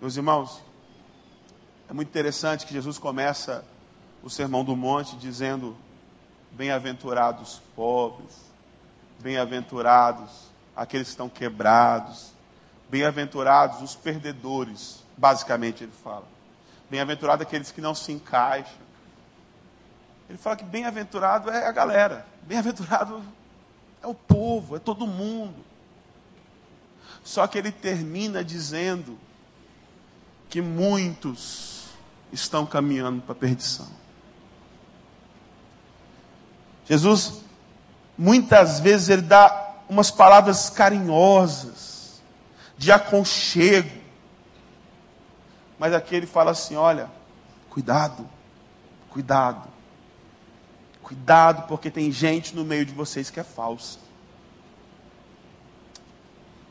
Meus 0.00 0.16
irmãos, 0.16 0.62
é 1.88 1.92
muito 1.94 2.08
interessante 2.08 2.66
que 2.66 2.74
Jesus 2.74 2.98
começa 2.98 3.64
o 4.22 4.28
Sermão 4.28 4.62
do 4.62 4.76
Monte 4.76 5.16
dizendo: 5.16 5.74
Bem-aventurados 6.52 7.62
pobres, 7.74 8.30
bem-aventurados 9.20 10.48
aqueles 10.76 11.08
que 11.08 11.12
estão 11.12 11.28
quebrados, 11.28 12.32
bem-aventurados 12.90 13.80
os 13.80 13.94
perdedores, 13.94 15.02
basicamente 15.16 15.82
ele 15.82 15.92
fala. 16.04 16.26
Bem-aventurado 16.90 17.42
aqueles 17.42 17.72
que 17.72 17.80
não 17.80 17.94
se 17.94 18.12
encaixam. 18.12 18.88
Ele 20.28 20.38
fala 20.38 20.56
que 20.56 20.64
bem-aventurado 20.64 21.50
é 21.50 21.66
a 21.66 21.72
galera, 21.72 22.26
bem-aventurado 22.42 23.22
é 24.02 24.06
o 24.06 24.14
povo, 24.14 24.76
é 24.76 24.78
todo 24.78 25.06
mundo. 25.06 25.64
Só 27.24 27.46
que 27.46 27.56
ele 27.56 27.72
termina 27.72 28.44
dizendo 28.44 29.18
que 30.48 30.60
muitos 30.62 31.77
estão 32.32 32.66
caminhando 32.66 33.22
para 33.22 33.32
a 33.32 33.36
perdição. 33.36 33.88
Jesus, 36.84 37.42
muitas 38.16 38.80
vezes, 38.80 39.08
ele 39.08 39.22
dá 39.22 39.74
umas 39.88 40.10
palavras 40.10 40.70
carinhosas, 40.70 42.20
de 42.76 42.92
aconchego. 42.92 43.90
Mas 45.78 45.92
aqui 45.92 46.14
ele 46.14 46.26
fala 46.26 46.52
assim: 46.52 46.76
olha, 46.76 47.10
cuidado, 47.70 48.28
cuidado. 49.10 49.68
Cuidado, 51.02 51.66
porque 51.66 51.90
tem 51.90 52.12
gente 52.12 52.54
no 52.54 52.64
meio 52.64 52.84
de 52.84 52.92
vocês 52.92 53.30
que 53.30 53.40
é 53.40 53.42
falsa. 53.42 53.98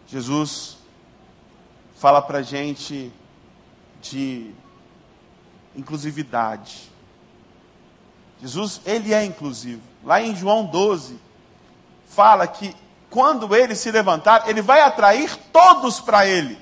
Jesus 0.08 0.78
fala 1.96 2.22
para 2.22 2.38
a 2.38 2.42
gente 2.44 3.12
de 4.00 4.54
inclusividade. 5.78 6.92
Jesus, 8.42 8.82
ele 8.86 9.14
é 9.14 9.24
inclusivo. 9.24 9.82
Lá 10.04 10.22
em 10.22 10.36
João 10.36 10.66
12, 10.66 11.18
fala 12.10 12.48
que 12.48 12.76
quando 13.10 13.56
ele 13.56 13.76
se 13.76 13.90
levantar, 13.92 14.50
ele 14.50 14.62
vai 14.62 14.82
atrair 14.82 15.36
todos 15.52 16.00
para 16.00 16.26
ele. 16.26 16.58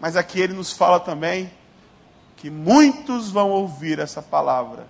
Mas 0.00 0.16
aqui 0.16 0.40
ele 0.40 0.52
nos 0.52 0.72
fala 0.72 0.98
também 0.98 1.52
que 2.36 2.50
muitos 2.50 3.30
vão 3.30 3.50
ouvir 3.50 3.98
essa 3.98 4.20
palavra 4.20 4.86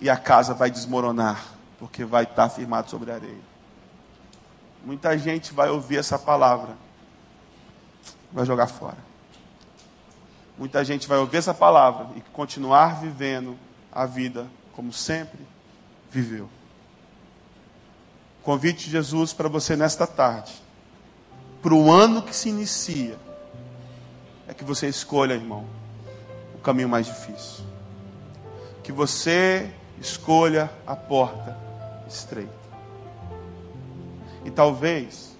e 0.00 0.08
a 0.08 0.16
casa 0.16 0.54
vai 0.54 0.70
desmoronar, 0.70 1.44
porque 1.78 2.04
vai 2.04 2.24
estar 2.24 2.48
firmado 2.48 2.90
sobre 2.90 3.10
a 3.10 3.14
areia. 3.14 3.48
Muita 4.84 5.16
gente 5.18 5.52
vai 5.52 5.68
ouvir 5.68 5.98
essa 5.98 6.18
palavra, 6.18 6.76
vai 8.32 8.46
jogar 8.46 8.68
fora. 8.68 9.07
Muita 10.58 10.84
gente 10.84 11.06
vai 11.06 11.18
ouvir 11.18 11.36
essa 11.36 11.54
palavra 11.54 12.08
e 12.16 12.20
continuar 12.32 13.00
vivendo 13.00 13.56
a 13.92 14.04
vida 14.04 14.48
como 14.72 14.92
sempre 14.92 15.38
viveu. 16.10 16.48
Convite 18.42 18.86
de 18.86 18.90
Jesus 18.90 19.32
para 19.32 19.48
você 19.48 19.76
nesta 19.76 20.06
tarde, 20.06 20.52
para 21.62 21.74
o 21.74 21.90
ano 21.92 22.22
que 22.22 22.34
se 22.34 22.48
inicia, 22.48 23.16
é 24.48 24.54
que 24.54 24.64
você 24.64 24.88
escolha, 24.88 25.34
irmão, 25.34 25.64
o 26.54 26.58
caminho 26.58 26.88
mais 26.88 27.06
difícil. 27.06 27.64
Que 28.82 28.90
você 28.90 29.70
escolha 30.00 30.70
a 30.86 30.96
porta 30.96 31.56
estreita. 32.08 32.52
E 34.44 34.50
talvez 34.50 35.36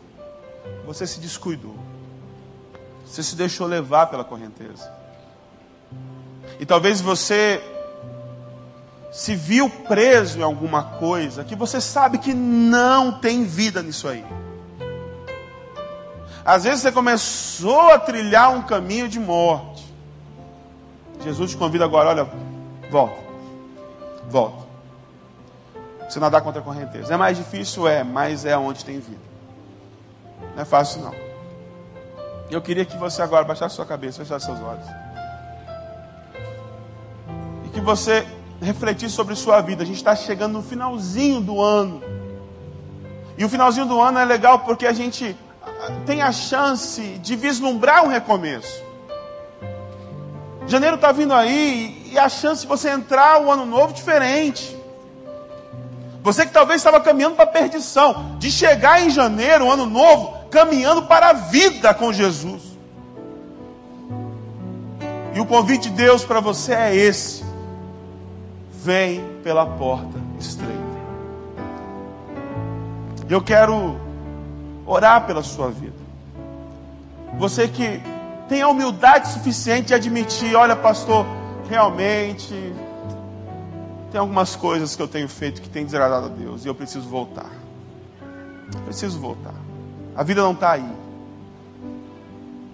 você 0.85 1.07
se 1.07 1.19
descuidou. 1.19 1.77
Você 3.07 3.23
se 3.23 3.35
deixou 3.35 3.67
levar 3.67 4.07
pela 4.09 4.23
correnteza. 4.23 4.98
E 6.59 6.67
talvez 6.67 7.01
você 7.01 7.63
se 9.13 9.35
viu 9.35 9.69
preso 9.69 10.39
em 10.39 10.43
alguma 10.43 10.83
coisa 10.83 11.45
que 11.45 11.57
você 11.57 11.81
sabe 11.81 12.19
que 12.19 12.35
não 12.35 13.19
tem 13.19 13.45
vida 13.45 13.83
nisso 13.83 14.07
aí. 14.07 14.25
Às 16.45 16.65
vezes 16.65 16.81
você 16.81 16.93
começou 16.93 17.91
a 17.91 17.99
trilhar 17.99 18.51
um 18.51 18.63
caminho 18.63 19.09
de 19.09 19.21
morte. 19.21 19.87
Jesus 21.23 21.51
te 21.51 21.57
convida 21.57 21.85
agora, 21.85 22.09
olha, 22.09 22.29
volta. 22.91 23.19
Volta. 24.29 24.67
Você 26.09 26.19
nadar 26.19 26.41
contra 26.41 26.61
a 26.61 26.65
correnteza. 26.65 27.13
É 27.13 27.17
mais 27.17 27.37
difícil? 27.37 27.87
É, 27.87 28.03
mas 28.03 28.45
é 28.45 28.57
onde 28.57 28.85
tem 28.85 28.99
vida. 28.99 29.21
Não 30.55 30.63
é 30.63 30.65
fácil 30.65 31.03
não. 31.03 31.15
Eu 32.51 32.63
queria 32.63 32.85
que 32.85 32.97
você 32.97 33.21
agora 33.21 33.45
baixasse 33.45 33.75
sua 33.75 33.85
cabeça, 33.85 34.25
fechasse 34.25 34.47
seus 34.47 34.61
olhos. 34.61 34.87
Que 37.79 37.85
você 37.85 38.27
refletisse 38.61 39.15
sobre 39.15 39.37
sua 39.37 39.61
vida. 39.61 39.85
A 39.85 39.87
gente 39.87 39.99
está 39.99 40.17
chegando 40.17 40.55
no 40.55 40.63
finalzinho 40.65 41.41
do 41.41 41.63
ano. 41.63 42.03
E 43.37 43.45
o 43.45 43.49
finalzinho 43.49 43.87
do 43.87 44.01
ano 44.01 44.19
é 44.19 44.25
legal 44.25 44.59
porque 44.59 44.85
a 44.85 44.93
gente 44.93 45.37
tem 46.05 46.21
a 46.21 46.33
chance 46.33 47.01
de 47.01 47.37
vislumbrar 47.37 48.05
um 48.05 48.09
recomeço. 48.09 48.83
Janeiro 50.67 50.97
está 50.97 51.13
vindo 51.13 51.33
aí 51.33 52.11
e 52.11 52.19
a 52.19 52.29
chance 52.29 52.63
de 52.63 52.67
você 52.67 52.91
entrar 52.91 53.41
o 53.41 53.49
ano 53.49 53.65
novo 53.65 53.95
diferente. 53.95 54.77
Você 56.25 56.45
que 56.45 56.53
talvez 56.53 56.81
estava 56.81 57.01
caminhando 57.01 57.37
para 57.37 57.45
a 57.45 57.53
perdição, 57.53 58.37
de 58.41 58.51
chegar 58.51 59.01
em 59.07 59.09
janeiro, 59.09 59.67
o 59.67 59.71
ano 59.71 59.87
novo, 59.87 60.37
caminhando 60.51 61.05
para 61.05 61.29
a 61.29 61.33
vida 61.33 61.95
com 61.95 62.13
Jesus. 62.13 62.61
E 65.33 65.39
o 65.39 65.47
convite 65.47 65.89
de 65.89 65.91
Deus 65.91 66.25
para 66.25 66.41
você 66.41 66.75
é 66.75 66.97
esse: 66.97 67.48
vem 68.89 69.23
pela 69.43 69.67
porta 69.67 70.19
estreita. 70.41 70.75
Eu 73.29 73.43
quero 73.43 74.01
orar 74.87 75.27
pela 75.27 75.43
sua 75.43 75.71
vida. 75.71 75.99
Você 77.39 77.69
que 77.69 78.01
tem 78.49 78.63
a 78.63 78.69
humildade 78.69 79.29
suficiente 79.29 79.89
de 79.89 79.95
admitir: 79.95 80.55
olha, 80.55 80.75
pastor, 80.75 81.27
realmente 81.69 82.55
tem 84.11 84.19
algumas 84.19 84.57
coisas 84.57 84.97
que 84.97 85.03
eu 85.03 85.09
tenho 85.09 85.29
feito 85.29 85.61
que 85.61 85.69
tem 85.69 85.85
desagradado 85.85 86.25
a 86.25 86.31
Deus 86.31 86.65
e 86.65 86.69
eu 86.69 86.75
preciso 86.75 87.07
voltar. 87.07 87.51
preciso 88.87 89.21
voltar. 89.21 89.55
A 90.17 90.23
vida 90.23 90.41
não 90.41 90.53
está 90.53 90.73
aí. 90.73 90.91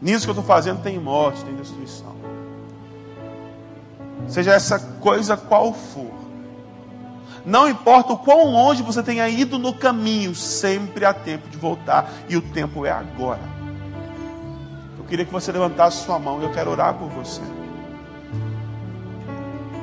Nisso 0.00 0.26
que 0.26 0.30
eu 0.30 0.34
estou 0.34 0.44
fazendo 0.44 0.80
tem 0.80 0.96
morte, 0.96 1.44
tem 1.44 1.56
destruição. 1.56 2.13
Seja 4.28 4.52
essa 4.52 4.78
coisa 4.78 5.36
qual 5.36 5.72
for. 5.72 6.12
Não 7.44 7.68
importa 7.68 8.14
o 8.14 8.18
quão 8.18 8.50
longe 8.50 8.82
você 8.82 9.02
tenha 9.02 9.28
ido 9.28 9.58
no 9.58 9.74
caminho, 9.74 10.34
sempre 10.34 11.04
há 11.04 11.12
tempo 11.12 11.48
de 11.48 11.58
voltar. 11.58 12.10
E 12.28 12.36
o 12.36 12.42
tempo 12.42 12.86
é 12.86 12.90
agora. 12.90 13.40
Eu 14.98 15.04
queria 15.04 15.24
que 15.24 15.32
você 15.32 15.52
levantasse 15.52 16.04
sua 16.04 16.18
mão 16.18 16.40
eu 16.40 16.50
quero 16.50 16.70
orar 16.70 16.94
por 16.94 17.08
você. 17.10 17.42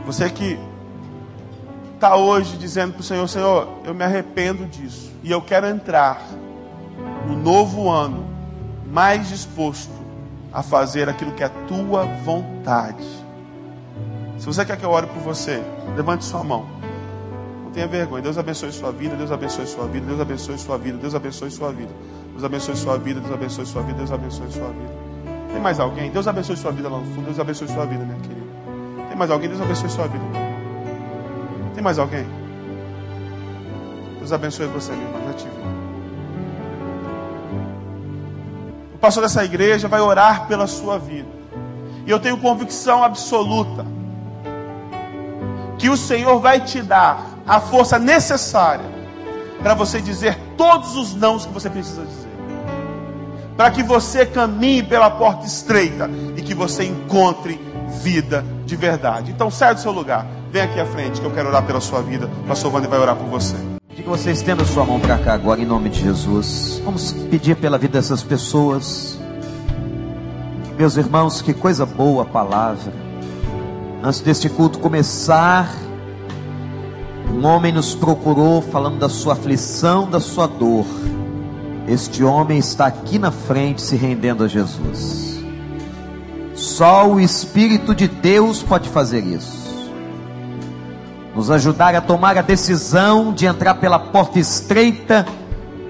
Você 0.05 0.29
que 0.29 0.59
está 1.93 2.15
hoje 2.15 2.57
dizendo 2.57 2.93
para 2.93 3.01
o 3.01 3.03
Senhor: 3.03 3.27
Senhor, 3.27 3.67
eu 3.85 3.93
me 3.93 4.03
arrependo 4.03 4.65
disso. 4.65 5.11
E 5.21 5.29
eu 5.29 5.41
quero 5.41 5.67
entrar 5.67 6.19
no 7.27 7.37
novo 7.37 7.89
ano 7.89 8.25
mais 8.91 9.29
disposto 9.29 9.93
a 10.51 10.63
fazer 10.63 11.07
aquilo 11.07 11.31
que 11.33 11.43
é 11.43 11.49
tua 11.67 12.05
vontade. 12.05 13.20
Se 14.41 14.47
você 14.47 14.65
quer 14.65 14.75
que 14.75 14.83
eu 14.83 14.89
ore 14.89 15.05
por 15.05 15.19
você, 15.19 15.61
levante 15.95 16.25
sua 16.25 16.43
mão 16.43 16.81
tenha 17.71 17.87
vergonha. 17.87 18.23
Deus 18.23 18.39
abençoe 18.39 18.71
sua 18.71 18.91
vida, 18.91 19.15
Deus 19.15 19.31
abençoe 19.31 19.67
sua 19.67 19.87
vida, 19.87 20.03
Deus 20.07 20.19
abençoe 20.19 20.57
sua 20.57 20.77
vida, 20.79 20.97
Deus 20.97 21.13
abençoe 21.15 21.51
sua 21.51 21.71
vida. 21.71 21.93
Deus 22.31 22.43
abençoe 22.43 22.75
sua 22.75 22.97
vida, 22.97 23.19
Deus 23.19 23.33
abençoe 23.33 23.65
sua 23.67 23.83
vida, 23.83 23.97
Deus 23.99 24.11
abençoe 24.11 24.51
sua 24.51 24.67
vida. 24.69 24.93
Tem 25.53 25.61
mais 25.61 25.79
alguém? 25.79 26.09
Deus 26.09 26.27
abençoe 26.27 26.57
sua 26.57 26.71
vida 26.71 26.89
lá 26.89 26.97
no 26.97 27.05
fundo, 27.05 27.25
Deus 27.25 27.39
abençoe 27.39 27.67
sua 27.67 27.85
vida, 27.85 28.03
minha 28.03 28.19
querida. 28.19 28.47
Tem 29.09 29.15
mais 29.15 29.29
alguém? 29.29 29.47
Deus 29.47 29.61
abençoe 29.61 29.89
sua 29.91 30.07
vida. 30.07 30.25
Tem 31.75 31.83
mais 31.83 31.99
alguém? 31.99 32.25
Deus 34.17 34.33
abençoe 34.33 34.65
você, 34.65 34.91
minha 34.91 35.07
irmã, 35.07 35.19
já 35.27 35.33
te 35.33 35.45
vi. 35.45 35.51
O 38.95 38.97
pastor 38.97 39.21
dessa 39.21 39.45
igreja 39.45 39.87
vai 39.87 40.01
orar 40.01 40.47
pela 40.47 40.65
sua 40.65 40.97
vida. 40.97 41.29
E 42.07 42.09
eu 42.09 42.19
tenho 42.19 42.37
convicção 42.37 43.03
absoluta 43.03 44.00
que 45.82 45.89
o 45.89 45.97
Senhor 45.97 46.39
vai 46.39 46.59
te 46.59 46.79
dar 46.79 47.39
a 47.47 47.59
força 47.59 47.97
necessária 47.97 48.86
para 49.63 49.73
você 49.73 49.99
dizer 49.99 50.38
todos 50.55 50.95
os 50.95 51.15
nãos 51.15 51.43
que 51.47 51.51
você 51.51 51.71
precisa 51.71 52.05
dizer. 52.05 52.29
Para 53.57 53.71
que 53.71 53.82
você 53.82 54.23
caminhe 54.23 54.84
pela 54.84 55.09
porta 55.09 55.47
estreita 55.47 56.07
e 56.38 56.41
que 56.43 56.53
você 56.53 56.84
encontre 56.84 57.59
vida 58.03 58.45
de 58.63 58.75
verdade. 58.75 59.32
Então 59.32 59.49
sai 59.49 59.73
do 59.73 59.82
seu 59.82 59.91
lugar, 59.91 60.27
vem 60.51 60.61
aqui 60.61 60.79
à 60.79 60.86
frente 60.86 61.19
que 61.19 61.25
eu 61.25 61.32
quero 61.32 61.49
orar 61.49 61.63
pela 61.63 61.82
sua 61.82 61.99
vida. 62.03 62.29
O 62.43 62.47
pastor 62.47 62.71
Wander 62.71 62.88
vai 62.88 62.99
orar 62.99 63.15
por 63.15 63.25
você. 63.25 63.55
Que 63.95 64.03
você 64.03 64.29
estenda 64.29 64.63
sua 64.63 64.86
mão 64.86 64.99
para 64.99 65.17
cá 65.17 65.34
agora 65.34 65.59
em 65.59 65.65
nome 65.65 65.89
de 65.89 65.99
Jesus. 65.99 66.79
Vamos 66.86 67.11
pedir 67.11 67.55
pela 67.55 67.79
vida 67.79 67.93
dessas 67.93 68.21
pessoas. 68.21 69.19
Meus 70.77 70.95
irmãos, 70.95 71.41
que 71.41 71.55
coisa 71.55 71.88
boa 71.88 72.21
a 72.21 72.25
palavra. 72.25 73.11
Antes 74.03 74.19
deste 74.21 74.49
culto 74.49 74.79
começar, 74.79 75.71
um 77.31 77.45
homem 77.45 77.71
nos 77.71 77.93
procurou 77.93 78.59
falando 78.59 78.97
da 78.97 79.07
sua 79.07 79.33
aflição, 79.33 80.09
da 80.09 80.19
sua 80.19 80.47
dor. 80.47 80.87
Este 81.87 82.23
homem 82.23 82.57
está 82.57 82.87
aqui 82.87 83.19
na 83.19 83.29
frente 83.29 83.79
se 83.79 83.95
rendendo 83.95 84.43
a 84.43 84.47
Jesus. 84.47 85.39
Só 86.55 87.11
o 87.11 87.19
Espírito 87.19 87.93
de 87.93 88.07
Deus 88.07 88.63
pode 88.63 88.89
fazer 88.89 89.23
isso. 89.23 89.91
Nos 91.35 91.51
ajudar 91.51 91.93
a 91.93 92.01
tomar 92.01 92.35
a 92.39 92.41
decisão 92.41 93.31
de 93.31 93.45
entrar 93.45 93.75
pela 93.75 93.99
porta 93.99 94.39
estreita, 94.39 95.27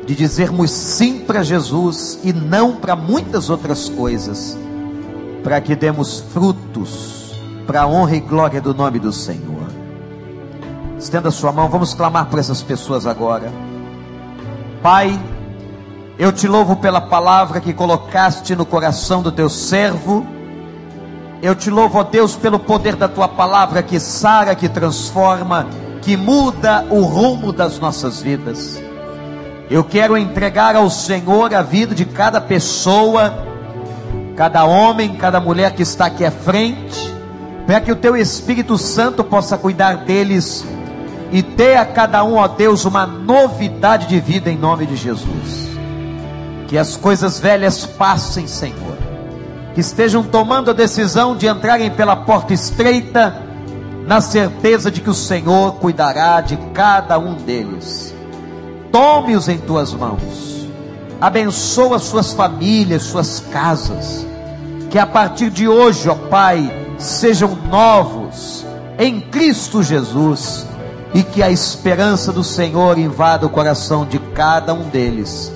de 0.05 0.13
dizermos 0.15 0.69
sim 0.69 1.19
para 1.19 1.43
Jesus 1.43 2.19
e 2.25 2.33
não 2.33 2.75
para 2.75 2.93
muitas 2.93 3.49
outras 3.49 3.87
coisas, 3.87 4.57
para 5.43 5.61
que 5.61 5.77
demos 5.77 6.19
frutos 6.19 7.20
para 7.71 7.83
a 7.83 7.87
honra 7.87 8.17
e 8.17 8.19
glória 8.19 8.59
do 8.59 8.73
nome 8.73 8.99
do 8.99 9.13
Senhor. 9.13 9.65
Estenda 10.99 11.31
sua 11.31 11.53
mão, 11.53 11.69
vamos 11.69 11.93
clamar 11.93 12.25
por 12.25 12.37
essas 12.37 12.61
pessoas 12.61 13.07
agora. 13.07 13.49
Pai, 14.83 15.17
eu 16.19 16.33
te 16.33 16.49
louvo 16.49 16.75
pela 16.75 16.99
palavra 16.99 17.61
que 17.61 17.71
colocaste 17.71 18.57
no 18.57 18.65
coração 18.65 19.21
do 19.21 19.31
teu 19.31 19.47
servo. 19.47 20.27
Eu 21.41 21.55
te 21.55 21.69
louvo, 21.69 21.97
ó 21.97 22.03
Deus, 22.03 22.35
pelo 22.35 22.59
poder 22.59 22.97
da 22.97 23.07
tua 23.07 23.29
palavra 23.29 23.81
que 23.81 24.01
sara, 24.01 24.53
que 24.53 24.67
transforma, 24.67 25.65
que 26.01 26.17
muda 26.17 26.85
o 26.89 27.03
rumo 27.03 27.53
das 27.53 27.79
nossas 27.79 28.21
vidas. 28.21 28.83
Eu 29.69 29.85
quero 29.85 30.17
entregar 30.17 30.75
ao 30.75 30.89
Senhor 30.89 31.55
a 31.55 31.61
vida 31.61 31.95
de 31.95 32.03
cada 32.03 32.41
pessoa, 32.41 33.33
cada 34.35 34.65
homem, 34.65 35.15
cada 35.15 35.39
mulher 35.39 35.73
que 35.73 35.83
está 35.83 36.07
aqui 36.07 36.25
à 36.25 36.31
frente, 36.31 37.20
para 37.65 37.81
que 37.81 37.91
o 37.91 37.95
teu 37.95 38.15
Espírito 38.15 38.77
Santo 38.77 39.23
possa 39.23 39.57
cuidar 39.57 39.97
deles 40.05 40.65
e 41.31 41.41
dê 41.41 41.75
a 41.75 41.85
cada 41.85 42.23
um, 42.23 42.35
ó 42.35 42.47
Deus, 42.47 42.83
uma 42.83 43.05
novidade 43.05 44.07
de 44.07 44.19
vida 44.19 44.49
em 44.49 44.57
nome 44.57 44.85
de 44.85 44.95
Jesus. 44.95 45.69
Que 46.67 46.77
as 46.77 46.97
coisas 46.97 47.39
velhas 47.39 47.85
passem, 47.85 48.47
Senhor. 48.47 48.97
Que 49.73 49.79
estejam 49.79 50.23
tomando 50.23 50.71
a 50.71 50.73
decisão 50.73 51.35
de 51.35 51.47
entrarem 51.47 51.89
pela 51.91 52.15
porta 52.15 52.53
estreita, 52.53 53.41
na 54.05 54.19
certeza 54.19 54.91
de 54.91 54.99
que 54.99 55.09
o 55.09 55.13
Senhor 55.13 55.75
cuidará 55.75 56.41
de 56.41 56.57
cada 56.73 57.17
um 57.17 57.35
deles. 57.35 58.13
Tome-os 58.91 59.47
em 59.47 59.57
tuas 59.57 59.93
mãos. 59.93 60.67
Abençoa 61.21 61.99
suas 61.99 62.33
famílias, 62.33 63.03
suas 63.03 63.39
casas. 63.51 64.25
Que 64.89 64.99
a 64.99 65.05
partir 65.05 65.49
de 65.49 65.67
hoje, 65.67 66.09
ó 66.09 66.15
Pai, 66.15 66.69
sejam 67.01 67.55
novos 67.69 68.65
em 68.97 69.19
Cristo 69.19 69.81
Jesus 69.81 70.65
e 71.13 71.23
que 71.23 71.43
a 71.43 71.49
esperança 71.49 72.31
do 72.31 72.43
Senhor 72.43 72.97
invada 72.97 73.45
o 73.45 73.49
coração 73.49 74.05
de 74.05 74.19
cada 74.19 74.73
um 74.73 74.83
deles. 74.83 75.51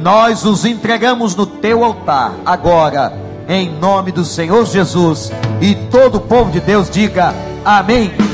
Nós 0.00 0.44
os 0.44 0.64
entregamos 0.64 1.34
no 1.34 1.46
teu 1.46 1.84
altar 1.84 2.32
agora, 2.44 3.12
em 3.48 3.70
nome 3.70 4.10
do 4.10 4.24
Senhor 4.24 4.66
Jesus, 4.66 5.30
e 5.60 5.74
todo 5.90 6.16
o 6.16 6.20
povo 6.20 6.50
de 6.50 6.60
Deus 6.60 6.90
diga 6.90 7.34
amém. 7.64 8.31